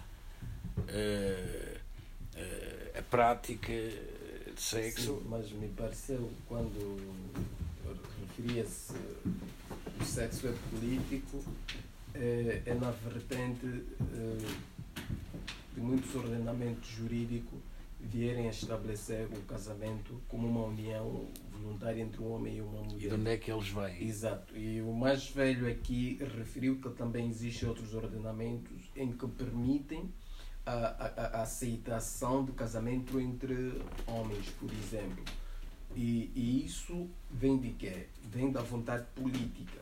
[2.98, 5.18] a prática de sexo.
[5.20, 6.98] Sim, mas me pareceu quando
[8.22, 8.94] referia-se
[10.00, 11.44] o sexo é político,
[12.16, 14.38] é, é na vertente eh,
[15.76, 17.60] de muitos ordenamentos jurídicos
[18.00, 22.86] vierem a estabelecer o casamento como uma união voluntária entre um homem e uma E
[22.94, 23.10] mulher.
[23.10, 24.04] de onde é que eles vêm?
[24.08, 24.58] Exato.
[24.58, 30.12] E o mais velho aqui referiu que também existem outros ordenamentos em que permitem
[30.66, 35.24] a, a- a aceitação de casamento entre homens, por exemplo.
[35.96, 38.08] E, e isso vem de quê?
[38.32, 39.82] Vem da vontade política.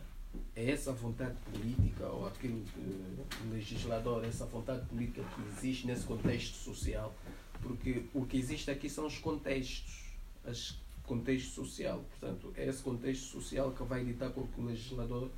[0.55, 6.05] É essa vontade política, ou aquilo que o legislador, essa vontade política que existe nesse
[6.05, 7.13] contexto social,
[7.61, 10.05] porque o que existe aqui são os contextos,
[10.45, 12.03] os contexto social.
[12.11, 15.29] Portanto, é esse contexto social que vai ditar com que o legislador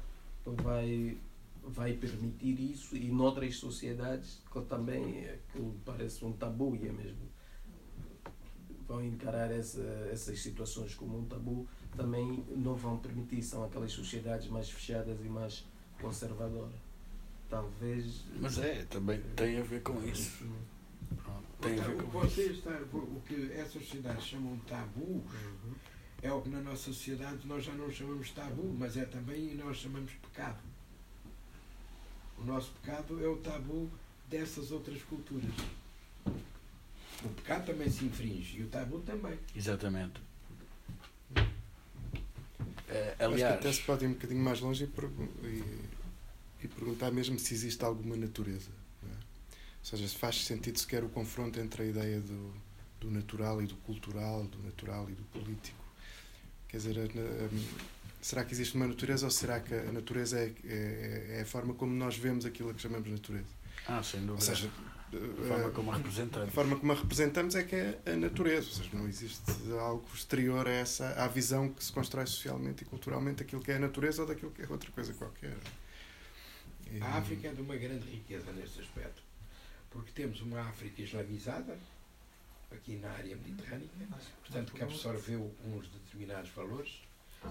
[0.45, 1.17] vai,
[1.66, 6.91] vai permitir isso e noutras sociedades que também é, que parece um tabu e é
[6.91, 7.32] mesmo
[8.88, 14.47] vão encarar essa, essas situações como um tabu também não vão permitir são aquelas sociedades
[14.49, 15.66] mais fechadas e mais
[16.01, 16.76] conservadoras
[17.49, 20.43] talvez Mas é, também tem a ver com isso.
[21.61, 22.53] Tem a ver Então, com você isso.
[22.68, 25.24] está, o que essas sociedades chamam de tabus
[26.22, 29.78] é o que na nossa sociedade nós já não chamamos tabu, mas é também nós
[29.78, 30.72] chamamos pecado.
[32.43, 33.89] O nosso pecado é o tabu
[34.29, 35.49] dessas outras culturas.
[37.23, 39.39] O pecado também se infringe e o tabu também.
[39.55, 40.21] Exatamente.
[42.89, 45.83] Eh, Acho que aliás, até se pode ir um bocadinho mais longe e, e-
[46.63, 48.69] e perguntar mesmo se existe alguma natureza.
[49.01, 49.13] não é?
[49.15, 52.53] Ou seja, se faz sentido sequer o confronto entre a ideia do,
[52.99, 55.81] do natural e do cultural, do natural e do político.
[56.67, 57.65] Quer dizer, a hum,
[58.24, 61.74] será que existe uma natureza ou será que a natureza é, é, é a forma
[61.74, 63.47] como nós vemos aquilo a que chamamos natureza?
[63.88, 64.45] ah, sem Ou dúvida.
[64.45, 64.69] seja,
[65.13, 66.53] a forma eh, como a a representamos.
[66.53, 70.67] forma como a representamos é que é a natureza, ou seja, não existe algo exterior
[70.67, 74.21] a essa à visão que se constrói socialmente e culturalmente daquilo que é a natureza
[74.24, 75.55] ou daquilo que é outra coisa qualquer.
[76.91, 79.21] E- A África é de uma grande riqueza nesse aspecto,
[79.91, 81.78] porque temos uma África islamizada,
[82.71, 83.88] aqui na área mediterrânea,
[84.41, 87.01] portanto que absorveu uns determinados valores.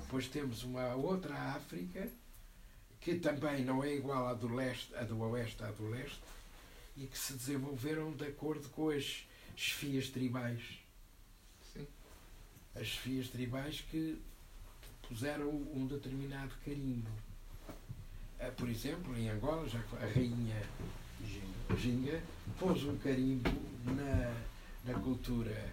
[0.00, 2.08] Depois temos uma outra África
[3.00, 6.20] que também não é igual à do leste, à do oeste, à do leste,
[6.96, 9.26] e que se desenvolveram de acordo com as
[9.56, 10.62] chefias tribais.
[11.72, 11.86] Sim.
[12.76, 14.20] As chefias tribais que
[15.08, 17.10] puseram um determinado carimbo.
[18.38, 20.62] Ah, Por exemplo, em Angola, já a rainha
[21.76, 22.22] Ginga
[22.58, 23.50] pôs um carimbo
[23.84, 25.72] na, na cultura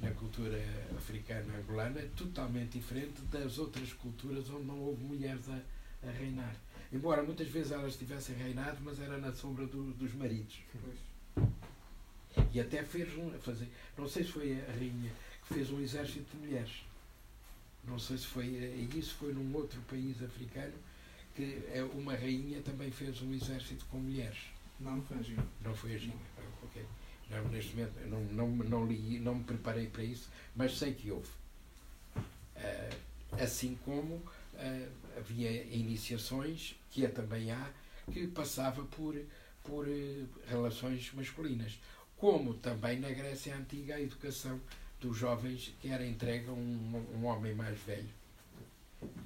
[0.00, 0.58] na cultura
[0.96, 5.60] africana angolana totalmente diferente das outras culturas onde não houve mulheres a,
[6.06, 6.54] a reinar.
[6.92, 10.58] Embora muitas vezes elas tivessem reinado, mas era na sombra do- dos maridos.
[10.72, 12.46] Pois.
[12.52, 13.30] E até fez um.
[13.40, 15.10] Fazer, não sei se foi a rainha
[15.46, 16.84] que fez um exército de mulheres.
[17.84, 20.72] Não sei se foi eh, isso, foi num outro país africano
[21.34, 24.38] que é uma rainha também fez um exército com mulheres.
[24.80, 25.36] Não, não foi assim.
[25.62, 26.16] Não foi a Ginga.
[26.38, 26.84] Ah, ok.
[27.30, 31.10] Não, neste momento não, não, não li, não me preparei para isso, mas sei que
[31.10, 31.28] houve.
[32.56, 32.90] Ah,
[33.40, 34.22] assim como
[34.56, 37.70] ah, havia iniciações, que é também há,
[38.12, 39.16] que passava por,
[39.64, 41.78] por eh, relações masculinas.
[42.16, 44.60] Como também na Grécia Antiga a educação
[45.00, 48.08] dos jovens que era entregue a um, um homem mais velho,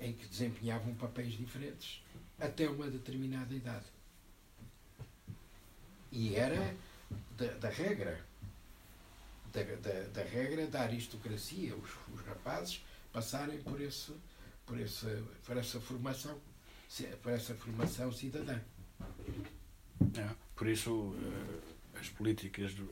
[0.00, 2.02] em que desempenhavam papéis diferentes,
[2.38, 3.84] até uma determinada idade.
[6.10, 6.74] E era
[7.36, 8.20] da, da regra,
[9.52, 14.12] da, da, da regra da aristocracia, os, os rapazes passarem por, esse,
[14.66, 15.06] por, esse,
[15.44, 16.38] por essa formação,
[17.22, 18.58] por essa formação cidadã.
[20.16, 21.14] É, por isso,
[21.94, 22.88] eh, as políticas, do,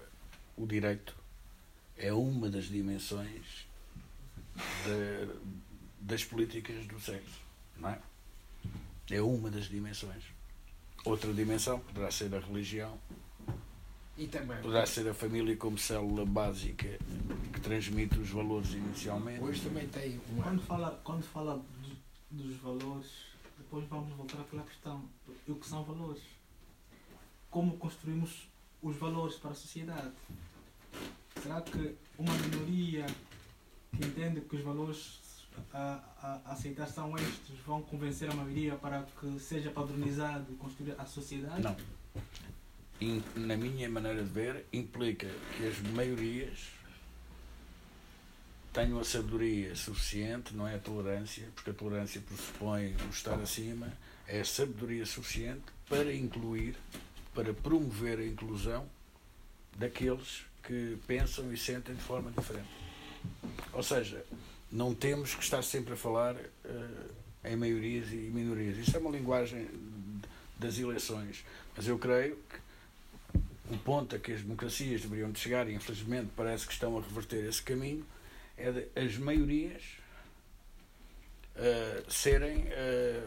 [0.57, 1.15] o direito
[1.97, 3.67] é uma das dimensões
[4.57, 5.35] da-
[6.01, 7.41] das políticas do sexo,
[7.77, 8.01] não é?
[9.11, 10.25] É uma das dimensões.
[11.05, 12.99] Outra dimensão poderá ser a religião,
[14.19, 16.99] E também, poderá ser a família como célula básica
[17.53, 19.41] que transmite os valores inicialmente.
[19.41, 20.43] hoje também tem uma.
[20.43, 21.97] Quando fala, quando fala dos,
[22.47, 23.07] dos valores,
[23.57, 25.05] depois vamos voltar àquela questão.
[25.47, 26.23] E o que são valores?
[27.49, 28.49] Como construímos
[28.83, 30.13] os valores para a sociedade?
[31.41, 33.07] Será que uma minoria
[33.97, 35.21] que entende que os valores
[35.73, 40.95] a, a, a aceitação estes vão convencer a maioria para que seja padronizado e construir
[40.99, 41.63] a sociedade?
[41.63, 41.77] Não.
[43.37, 46.71] Na minha maneira de ver, implica que as maiorias
[48.73, 53.93] tenham a sabedoria suficiente, não é a tolerância, porque a tolerância pressupõe o estar acima,
[54.27, 56.77] é a sabedoria suficiente para incluir,
[57.35, 58.87] para promover a inclusão
[59.77, 62.69] daqueles que pensam e sentem de forma diferente.
[63.73, 64.25] Ou seja,
[64.71, 68.77] não temos que estar sempre a falar eh, em maiorias e minorias.
[68.77, 69.69] Isso é uma linguagem
[70.59, 71.45] das eleições.
[71.77, 72.68] Mas eu creio que
[73.71, 77.01] o ponto a que as democracias deveriam de chegar, e infelizmente parece que estão a
[77.01, 78.05] reverter esse caminho,
[78.57, 79.83] é de as maiorias
[81.55, 83.23] eh, serem eh,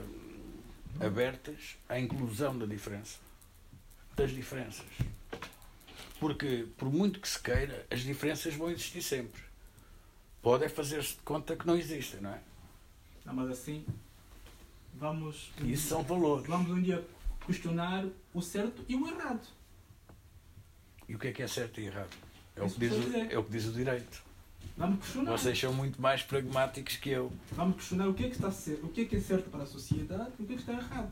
[0.99, 3.19] abertas à inclusão da diferença.
[4.15, 4.85] Das diferenças.
[6.19, 9.41] Porque, por muito que se queira, as diferenças vão existir sempre.
[10.41, 12.41] Pode é fazer-se de conta que não existem, não é?
[13.25, 13.85] Não, mas assim,
[14.93, 15.51] vamos.
[15.63, 16.47] Isso são valores.
[16.47, 17.05] Vamos um dia
[17.45, 19.45] questionar o certo e o errado.
[21.11, 22.15] E o que é que é certo e errado?
[22.55, 24.23] É o que diz, o, é o, que diz o direito.
[24.77, 25.31] Vamos questionar.
[25.31, 27.29] Vocês são muito mais pragmáticos que eu.
[27.51, 29.63] Vamos questionar o que é que está certo, o que é que é certo para
[29.63, 31.11] a sociedade e o que é que está errado.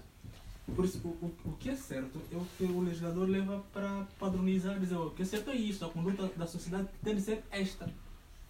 [0.74, 4.08] Por isso, o, o, o que é certo é o que o legislador leva para
[4.18, 7.22] padronizar, dizer "Oh, o que é certo é isto, a conduta da sociedade tem de
[7.22, 7.92] ser esta.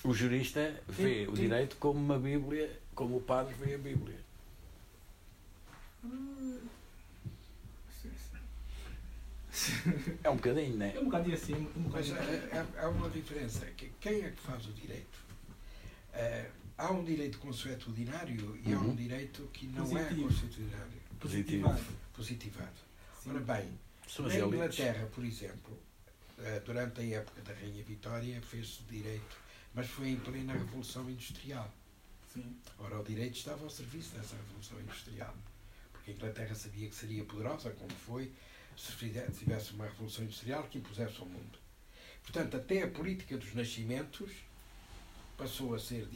[0.03, 4.19] O jurista vê Sim, o direito como uma Bíblia, como o padre vê a Bíblia.
[10.24, 10.95] É um bocadinho, não é?
[10.95, 12.39] É um bocadinho assim, um Mas bocadinho.
[12.51, 13.66] há, há- há uma diferença.
[13.78, 15.20] que Quem é que faz o direito?
[16.14, 18.95] Eh, há um direito consuetudinário e há um Uhum.
[18.95, 20.22] direito que não Positivo.
[20.22, 21.01] é consuetudinário.
[22.14, 22.74] Positivado.
[23.24, 23.30] Sim.
[23.32, 23.70] Ora bem,
[24.05, 24.36] as na.
[24.55, 25.78] Inglaterra, por exemplo,
[26.39, 29.38] eh, durante a época da Rainha Vitória, fez-se direito,
[29.74, 31.70] mas foi em plena Revolução Industrial.
[32.34, 32.55] Sim.
[32.80, 35.36] Ora, o direito estava ao serviço dessa Revolução Industrial.
[35.91, 38.32] Porque a Inglaterra sabia que seria poderosa, como foi,
[38.80, 38.93] se
[39.38, 41.59] tivesse uma Revolução Industrial que impusesse ao mundo.
[42.23, 44.32] Portanto, até a política dos nascimentos
[45.38, 46.07] passou a, ser,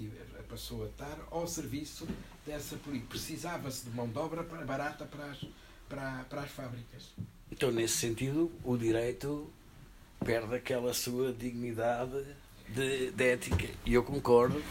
[0.47, 2.07] passou a estar ao serviço
[2.45, 3.09] dessa política.
[3.09, 5.45] Precisava-se de mão de obra barata para as,
[5.89, 7.09] para, para as fábricas.
[7.51, 9.51] Então, nesse sentido, o direito
[10.23, 12.25] perde aquela sua dignidade
[12.69, 13.67] de, de ética.
[13.85, 14.63] E eu concordo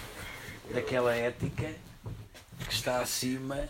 [0.72, 1.74] daquela ética
[2.66, 3.68] que está acima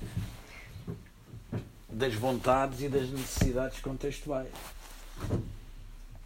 [1.93, 4.49] das vontades e das necessidades contextuais.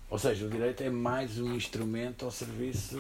[0.09, 2.99] Ou seja, o direito é mais um instrumento ao serviço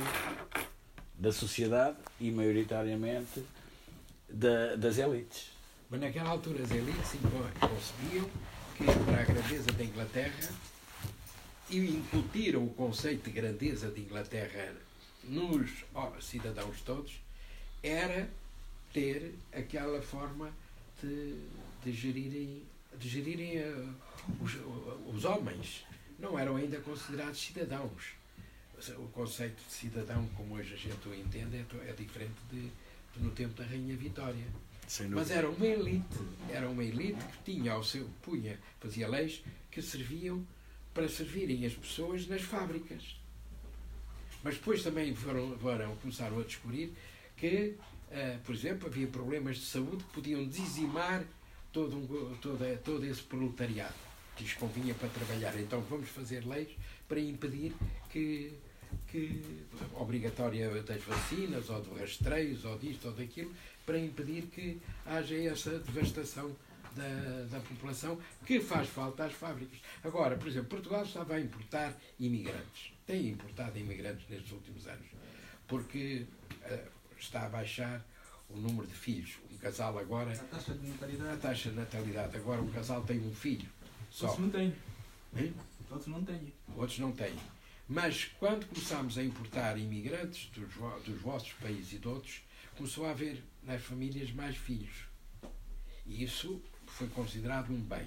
[1.14, 3.42] da sociedade e, maioritariamente,
[4.28, 5.50] da- das elites.
[5.88, 7.12] Mas naquela altura as elites
[7.60, 8.28] concebiam
[8.76, 10.48] que para a grandeza da Inglaterra
[11.70, 14.74] e incutiram o conceito de grandeza de Inglaterra
[15.24, 15.70] nos
[16.20, 17.20] cidadãos todos
[17.82, 18.28] era
[18.92, 20.50] ter aquela forma
[21.02, 21.34] de,
[21.86, 22.62] de gerirem,
[22.98, 23.88] de gerirem eh,
[24.40, 24.52] os,
[25.14, 25.84] os homens.
[26.18, 28.14] Não eram ainda considerados cidadãos.
[28.98, 33.20] O conceito de cidadão, como hoje a gente o entende, é, é diferente de, de
[33.20, 34.44] no tempo da Rainha Vitória.
[35.10, 36.18] Mas era uma elite,
[36.50, 40.44] era uma elite que tinha ao seu punha, fazia leis que serviam
[40.92, 43.16] para servirem as pessoas nas fábricas.
[44.42, 46.92] Mas depois também foram, foram começaram a descobrir
[47.36, 47.74] que,
[48.10, 51.24] eh, por exemplo, havia problemas de saúde que podiam dizimar
[51.76, 53.92] todo, um, todo, todo esse proletariado
[54.34, 55.54] que lhes convinha para trabalhar.
[55.60, 56.70] Então vamos fazer leis
[57.06, 57.74] para impedir
[58.10, 58.50] que,
[59.08, 59.42] que
[59.94, 63.52] obrigatória das vacinas, ou de rastreios, ou disto ou daquilo,
[63.84, 66.56] para impedir que haja essa devastação
[66.94, 69.78] da, da população que faz falta às fábricas.
[70.02, 72.92] Agora, por exemplo, Portugal estava a importar imigrantes.
[73.06, 75.06] Tem importado imigrantes nestes últimos anos,
[75.68, 76.24] porque
[76.62, 76.88] eh,
[77.18, 78.02] está a baixar
[78.48, 79.36] o número de filhos.
[79.66, 81.40] Casal agora, A taxa de a natalidade.
[81.40, 83.68] taxa de natalidade, agora um casal tem um filho
[84.12, 84.28] só.
[84.28, 84.72] Todos não têm.
[85.36, 85.54] Hein?
[85.88, 86.52] Todos não têm.
[86.76, 87.34] outros não têm.
[87.88, 90.72] Mas quando começámos a importar imigrantes dos,
[91.04, 92.42] dos vossos países e de outros,
[92.76, 95.08] começou a haver nas famílias mais filhos.
[96.06, 98.06] E isso foi considerado um bem.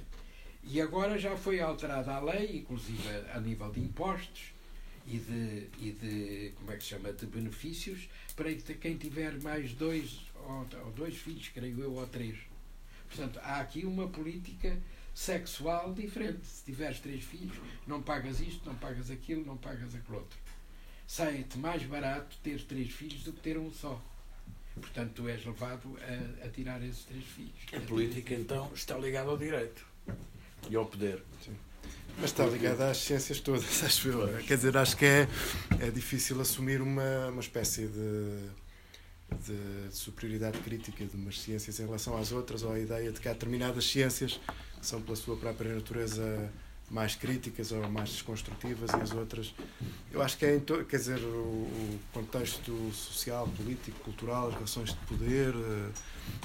[0.63, 4.53] E agora já foi alterada a lei, inclusive a, a nível de impostos
[5.05, 9.41] e de, e de, como é que se chama, de benefícios, para que quem tiver
[9.41, 12.37] mais dois, ou, ou dois filhos, creio eu, ou três.
[13.07, 14.77] Portanto, há aqui uma política
[15.13, 16.45] sexual diferente.
[16.45, 17.57] Se tiveres três filhos,
[17.87, 20.37] não pagas isto, não pagas aquilo, não pagas aquilo outro.
[21.07, 24.01] Sai-te mais barato ter três filhos do que ter um só.
[24.75, 27.53] Portanto, tu és levado a, a tirar esses três filhos.
[27.73, 29.85] A política, então, está ligada ao direito
[30.69, 31.23] e ao poder.
[32.17, 34.43] Mas está ligada às ciências todas, acho eu.
[34.43, 35.27] Quer dizer, acho que é,
[35.79, 38.49] é difícil assumir uma, uma espécie de,
[39.45, 43.19] de, de, superioridade crítica de umas ciências em relação às outras, ou a ideia de
[43.19, 44.39] que há determinadas ciências
[44.79, 46.51] que são, pela sua própria natureza,
[46.89, 49.53] mais críticas ou mais desconstrutivas e as outras.
[50.11, 55.55] Eu acho que é, quer dizer, o, contexto social, político, cultural, as relações de poder,
[55.55, 55.91] uh,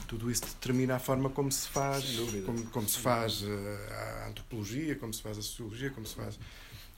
[0.07, 2.05] tudo isso determina a forma como se faz,
[2.45, 3.49] como, como se faz uh,
[3.91, 6.39] a antropologia, como se faz a sociologia, como se faz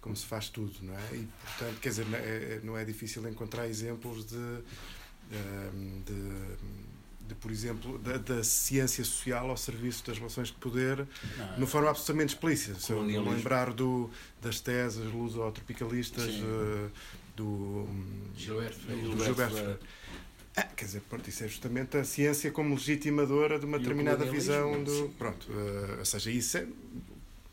[0.06, 1.16] como se faz tudo, não é?
[1.16, 4.62] E portanto, quer dizer, não é, é não é difícil encontrar exemplos de,
[5.30, 6.56] de, de
[7.26, 11.58] de, por exemplo, da, da, ciência social ao serviço das relações de poder, não.
[11.58, 12.78] de forma absolutamente explícita.
[12.78, 14.08] Se eu lembrar do,
[14.40, 16.90] das teses luso-tropicalistas uh,
[17.34, 17.86] do
[18.36, 19.78] Gilberto Freire.
[20.56, 24.24] Ah, quer dizer, pronto, isso é justamente a ciência como legitimadora de uma e determinada
[24.24, 25.10] visão do.
[25.18, 26.66] Pronto, uh, ou seja, isso é.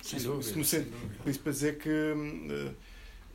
[0.01, 1.29] Sem dúvida, isso, sem dúvida.
[1.29, 1.89] isso para dizer que.
[1.89, 2.73] Uh,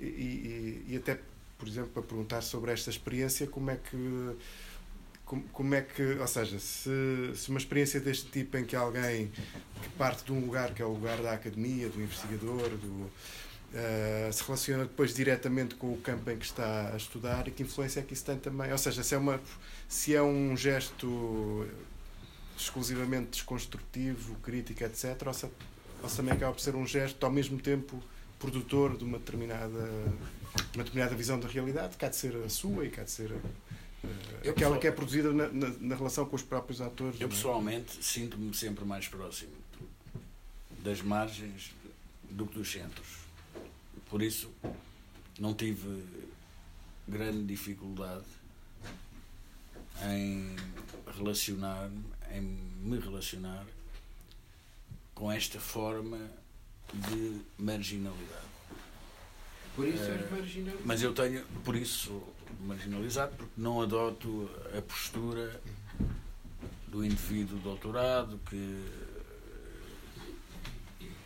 [0.01, 1.20] e, e, e até,
[1.59, 4.36] por exemplo, para perguntar sobre esta experiência, como é que
[5.28, 6.90] como, como é que, ou seja, se,
[7.35, 9.30] se uma experiência deste tipo em que alguém
[9.82, 14.32] que parte de um lugar que é o lugar da academia, do investigador, do, uh,
[14.32, 18.01] se relaciona depois diretamente com o campo em que está a estudar e que influência
[18.01, 19.39] é que isso tem também, ou seja, se é, uma,
[19.86, 21.68] se é um gesto
[22.56, 25.47] exclusivamente desconstrutivo, crítico, etc., ou se,
[26.02, 28.02] ou se também acaba por ser um gesto ao mesmo tempo
[28.39, 29.90] produtor de uma determinada,
[30.74, 33.10] uma determinada visão da realidade, que há de ser a sua e que há de
[33.10, 33.32] ser
[34.42, 37.20] eu, aquela que é produzida na, na, na, relação com os próprios atores.
[37.20, 37.30] Eu é?
[37.30, 39.52] pessoalmente sinto-me sempre mais próximo
[40.82, 41.74] das margens
[42.30, 43.18] do que dos centros.
[44.08, 44.50] Por isso
[45.38, 46.04] não tive
[47.06, 48.24] grande dificuldade
[50.04, 50.54] em
[51.16, 53.66] relacionar-me, em me relacionar
[55.14, 56.30] com esta forma
[56.92, 58.47] de marginalidade.
[59.78, 60.82] Por isso és eh, marginalizado.
[60.84, 62.20] Mas eu tenho, por isso,
[62.62, 65.60] marginalizado, porque não adoto a postura
[66.88, 68.84] do indivíduo doutorado que,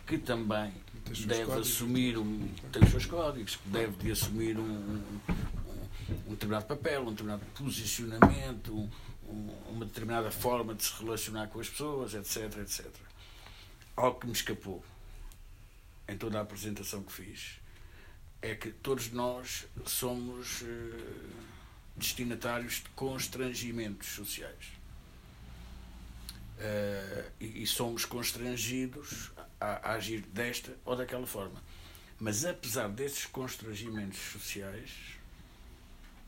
[0.05, 0.71] que também
[1.25, 1.67] deve códigos.
[1.67, 5.01] assumir um, tem os seus códigos, que deve de assumir um, um,
[6.27, 8.71] um determinado papel, um determinado posicionamento,
[9.27, 12.85] um, uma determinada forma de se relacionar com as pessoas, etc, etc.
[13.97, 14.85] Algo que me escapou
[16.07, 17.62] em toda a apresentação que fiz
[18.43, 20.65] é que todos nós somos uh,
[21.95, 24.73] destinatários de constrangimentos sociais.
[26.57, 31.63] Uh, e, e, somos constrangidos a, a, agir desta ou daquela forma.
[32.19, 34.91] Mas apesar desses constrangimentos sociais,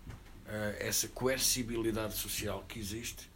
[0.08, 3.30] uh, essa coercibilidade social que existe,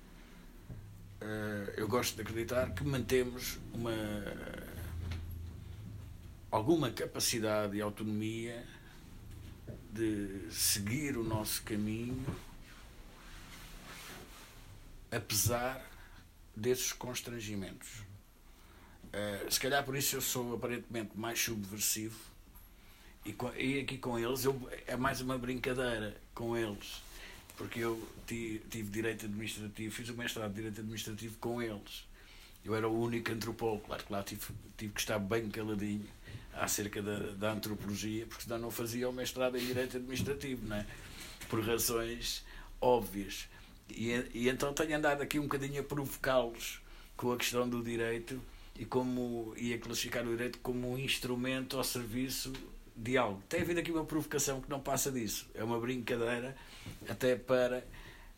[1.76, 3.92] eu gosto de acreditar que mantemos uma
[6.52, 8.66] alguma capacidade e autonomia
[9.92, 12.26] de seguir o nosso caminho,
[15.12, 15.86] apesar
[16.56, 17.90] desses constrangimentos.
[19.10, 22.20] Uh, se calhar por isso eu sou aparentemente mais subversivo
[23.26, 27.02] e, com, e aqui com eles eu, é mais uma brincadeira com eles
[27.60, 32.08] porque eu tive, tive direito administrativo, fiz o mestrado de direito administrativo com eles.
[32.64, 34.42] Eu era o único antropólogo, claro que lá tive,
[34.78, 36.08] tive que estar bem caladinho
[36.60, 40.86] acerca da, da antropologia, porque senão não fazia o mestrado em Direito Administrativo, não é?
[41.50, 42.46] por razões
[42.80, 43.48] óbvias.
[43.90, 46.82] E, e então tenho andado aqui um bocadinho a provocá-los
[47.18, 48.40] com a questão do direito
[48.78, 52.54] e como e a classificar o direito como um instrumento ao serviço
[52.96, 53.42] de algo.
[53.50, 55.48] Tem havido aqui uma provocação que não passa disso.
[55.54, 56.56] É uma brincadeira
[57.10, 57.86] até para,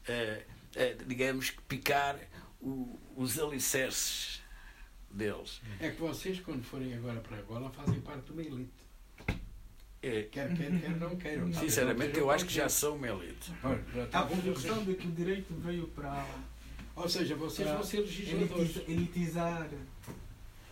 [0.08, 0.44] eh,
[0.76, 2.18] eh, digamos, picar
[2.62, 4.41] o, os alicerces
[5.14, 5.62] deles.
[5.80, 8.72] É que vocês, quando forem agora para Angola, fazem parte de uma elite.
[10.02, 10.24] É.
[10.24, 11.52] Quer, quer, quer, não queiram.
[11.54, 13.52] Sinceramente, eu acho que já são uma elite.
[14.12, 16.26] Há a questão de que o direito veio para.
[16.96, 18.78] Ou seja, vocês vão ser legisladores.
[18.88, 19.70] Elitizar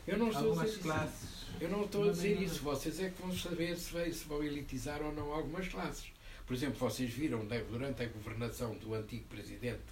[0.10, 1.46] eu não estou algumas a dizer classes.
[1.62, 2.64] Eu não estou a dizer isso.
[2.64, 6.08] Vocês é que vão saber se, se vão elitizar ou não algumas classes.
[6.48, 9.84] Por exemplo, vocês viram durante a governação do antigo presidente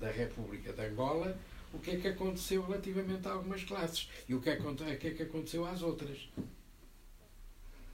[0.00, 1.36] da República de Angola
[1.78, 4.74] o que é que aconteceu relativamente a algumas classes e o que é que, o
[4.74, 6.28] que, é que aconteceu às outras.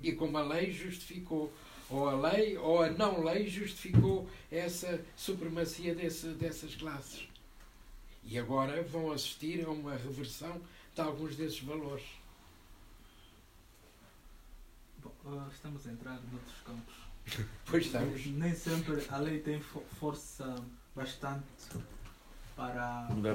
[0.03, 1.53] E como a lei justificou,
[1.91, 7.29] ou a lei ou a não lei justificou essa supremacia desse, dessas classes.
[8.25, 10.61] E agora vão assistir a uma reversão
[10.95, 12.07] de alguns desses valores.
[15.03, 16.95] Bom, uh, estamos a entrar noutros campos.
[17.67, 18.27] pois estamos.
[18.27, 20.57] Nem sempre a lei tem força
[20.97, 21.45] bastante
[22.57, 23.35] para mudar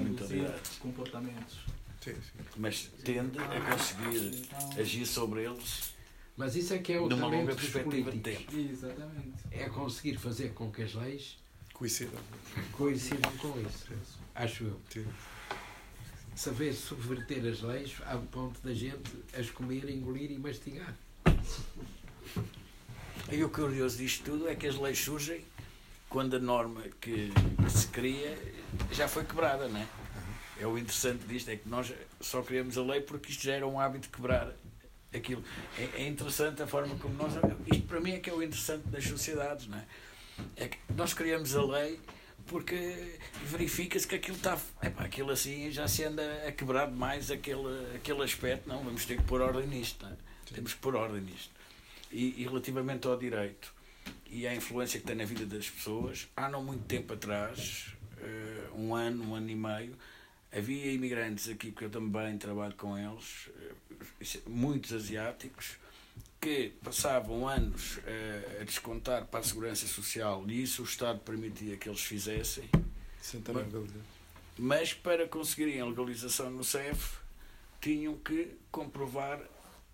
[0.80, 1.60] comportamentos.
[2.02, 2.46] Sim, sim.
[2.58, 5.94] Mas tende a conseguir então, agir sobre eles.
[6.38, 8.56] Mas isso é que é o numa longa perspectiva de tempo.
[8.56, 9.44] Exatamente.
[9.52, 11.38] É conseguir fazer com que as leis
[11.74, 12.20] Coincidam.
[12.74, 13.88] coincidam com isso.
[14.36, 14.80] Acho eu.
[14.90, 15.06] Sim.
[16.36, 20.96] Saber subverter as leis ao ponto da gente as comer, engolir e mastigar.
[23.32, 25.44] E o curioso disto tudo é que as leis surgem
[26.10, 27.31] quando a norma que
[27.69, 28.38] se cria
[28.91, 29.88] já foi quebrada, não é?
[30.60, 33.65] É o interessante disto, é que nós só criamos a lei porque isto já era
[33.65, 34.53] um hábito de quebrar
[35.14, 35.44] aquilo.
[35.77, 37.34] É, é interessante a forma como nós.
[37.72, 39.86] Isto para mim é que é o interessante das sociedades, não é?
[40.57, 41.99] É que nós criamos a lei
[42.45, 44.57] porque verifica-se que aquilo está.
[44.81, 48.68] Epá, aquilo assim já se anda a quebrar demais aquele, aquele aspecto.
[48.68, 50.18] Não, vamos ter que pôr ordem nisto, não é?
[50.53, 51.52] Temos que pôr ordem nisto.
[52.11, 53.78] E, e relativamente ao direito
[54.30, 58.69] e à influência que tem na vida das pessoas, há não muito tempo atrás, eh,
[58.76, 59.95] um ano, um ano e meio,
[60.51, 63.49] havia imigrantes aqui, porque eu também trabalho com eles,
[64.22, 65.77] eh, muitos asiáticos,
[66.39, 71.76] que passavam anos eh, a descontar para a segurança social e isso o Estado permitia
[71.76, 72.69] que eles fizessem,
[73.22, 74.06] Sentar Bem, na legalidade.
[74.57, 77.18] mas para conseguirem a legalização no CEF
[77.81, 79.41] tinham que comprovar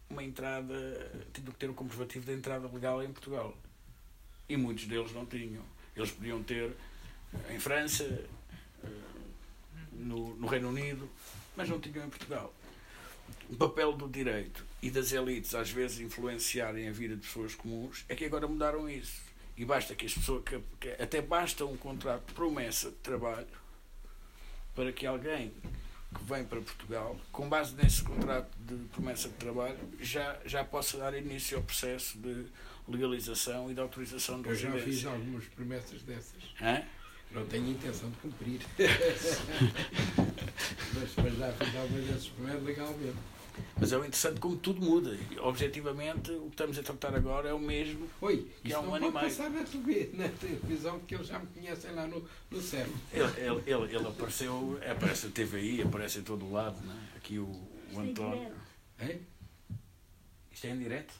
[0.10, 0.74] uma entrada,
[1.34, 3.58] tinham que ter um comprovativo de entrada legal em Portugal.
[4.48, 5.64] E muitos deles não tinham.
[5.96, 6.72] Eles podiam ter
[7.34, 8.88] eh, em França, eh,
[9.94, 11.10] no, no Reino Unido,
[11.56, 12.54] mas não tinham em Portugal.
[13.50, 18.06] O papel do direito e das elites às vezes influenciarem a vida de pessoas comuns
[18.08, 19.22] é que agora mudaram isso.
[19.58, 23.48] E basta que as pessoas, que, que até basta um contrato de promessa de trabalho
[24.76, 25.54] para que alguém
[26.14, 30.98] que vem para Portugal, com base nesse contrato de promessa de trabalho, já, já possa
[30.98, 32.46] dar início ao processo de
[32.88, 34.94] legalização e de autorização de Eu já residência.
[34.94, 36.44] fiz algumas promessas dessas.
[36.62, 36.84] Hã?
[37.32, 38.62] Não tenho intenção de cumprir.
[40.94, 43.16] mas, mas já fiz algumas dessas promessas legalmente.
[43.80, 45.18] Mas é o interessante como tudo muda.
[45.40, 48.08] Objetivamente, o que estamos a tratar agora é o mesmo.
[48.22, 49.38] Oi, Que há um não ano e pode meio.
[49.38, 49.64] passar na,
[50.30, 52.86] televisão porque eles já me conhecem lá no, no céu.
[53.14, 56.98] Ele, ele, ele, ele apareceu, aparece na TVI, aparece em todo o lado, não é?
[57.16, 57.48] Aqui o,
[57.94, 58.52] o António.
[59.00, 59.22] Hein?
[60.52, 61.14] Isto é em direto?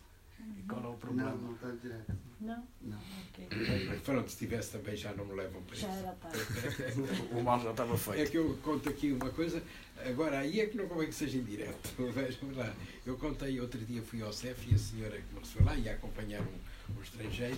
[0.58, 1.32] E qual é o problema?
[1.32, 2.14] Não, não está direto.
[2.42, 2.68] Não?
[2.82, 2.98] Não.
[3.30, 3.48] Ok.
[3.88, 5.98] Mas Pronto, se tivesse também já não me levam para Já isso.
[6.00, 6.40] era tarde.
[7.32, 8.32] O mal já estava É feito.
[8.32, 9.62] que eu conto aqui uma coisa,
[10.06, 11.90] agora aí é que não convém que seja em direto.
[12.14, 12.74] Vejam lá.
[13.06, 15.94] Eu contei outro dia, fui ao CEF e a senhora que me foi lá ia
[15.94, 17.58] acompanhar um, um estrangeiro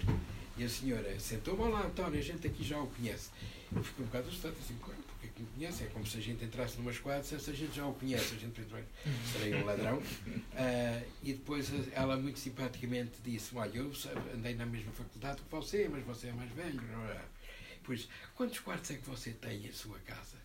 [0.57, 3.29] e a senhora sentou-me lá, António, a gente aqui já o conhece.
[3.75, 5.83] Eu fiquei um bocado assustado, assim, "Claro, porque é que me conhece?
[5.83, 8.35] É como se a gente entrasse numa esquadra e dissesse, a gente já o conhece,
[8.35, 8.83] a gente "Bem,
[9.31, 10.01] serei um ladrão.
[10.59, 13.91] Ah, e depois ela muito simpaticamente disse, olha, eu
[14.33, 16.81] andei na mesma faculdade que você, mas você é mais velho.
[17.83, 20.35] Pois, quantos quartos é que você tem em sua casa?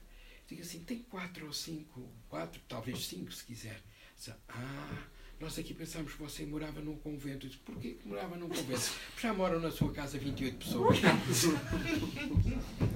[0.47, 3.81] Digo assim, tem quatro ou cinco, quatro, talvez cinco se quiser.
[4.17, 5.03] Disse, ah,
[5.43, 7.47] nós aqui pensámos que você morava num convento.
[7.47, 8.93] Eu disse, porquê que morava num convento?
[9.21, 10.99] Já moram na sua casa 28 pessoas.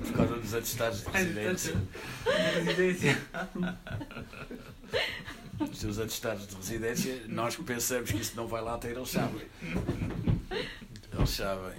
[0.04, 1.74] Por causa dos atestados de residência.
[2.64, 3.18] Residência.
[5.58, 9.08] Os seus atestados de residência, nós que pensamos que isso não vai lá ter, eles
[9.08, 9.42] sabem.
[11.12, 11.74] Eles sabem.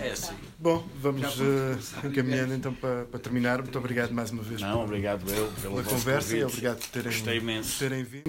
[0.00, 0.34] É assim.
[0.58, 2.06] Bom, vamos começar.
[2.06, 3.62] encaminhando então para, para terminar.
[3.62, 6.44] Muito obrigado mais uma vez Não, obrigado eu pela conversa e convite.
[6.44, 7.12] obrigado por terem,
[7.62, 8.24] por terem vindo.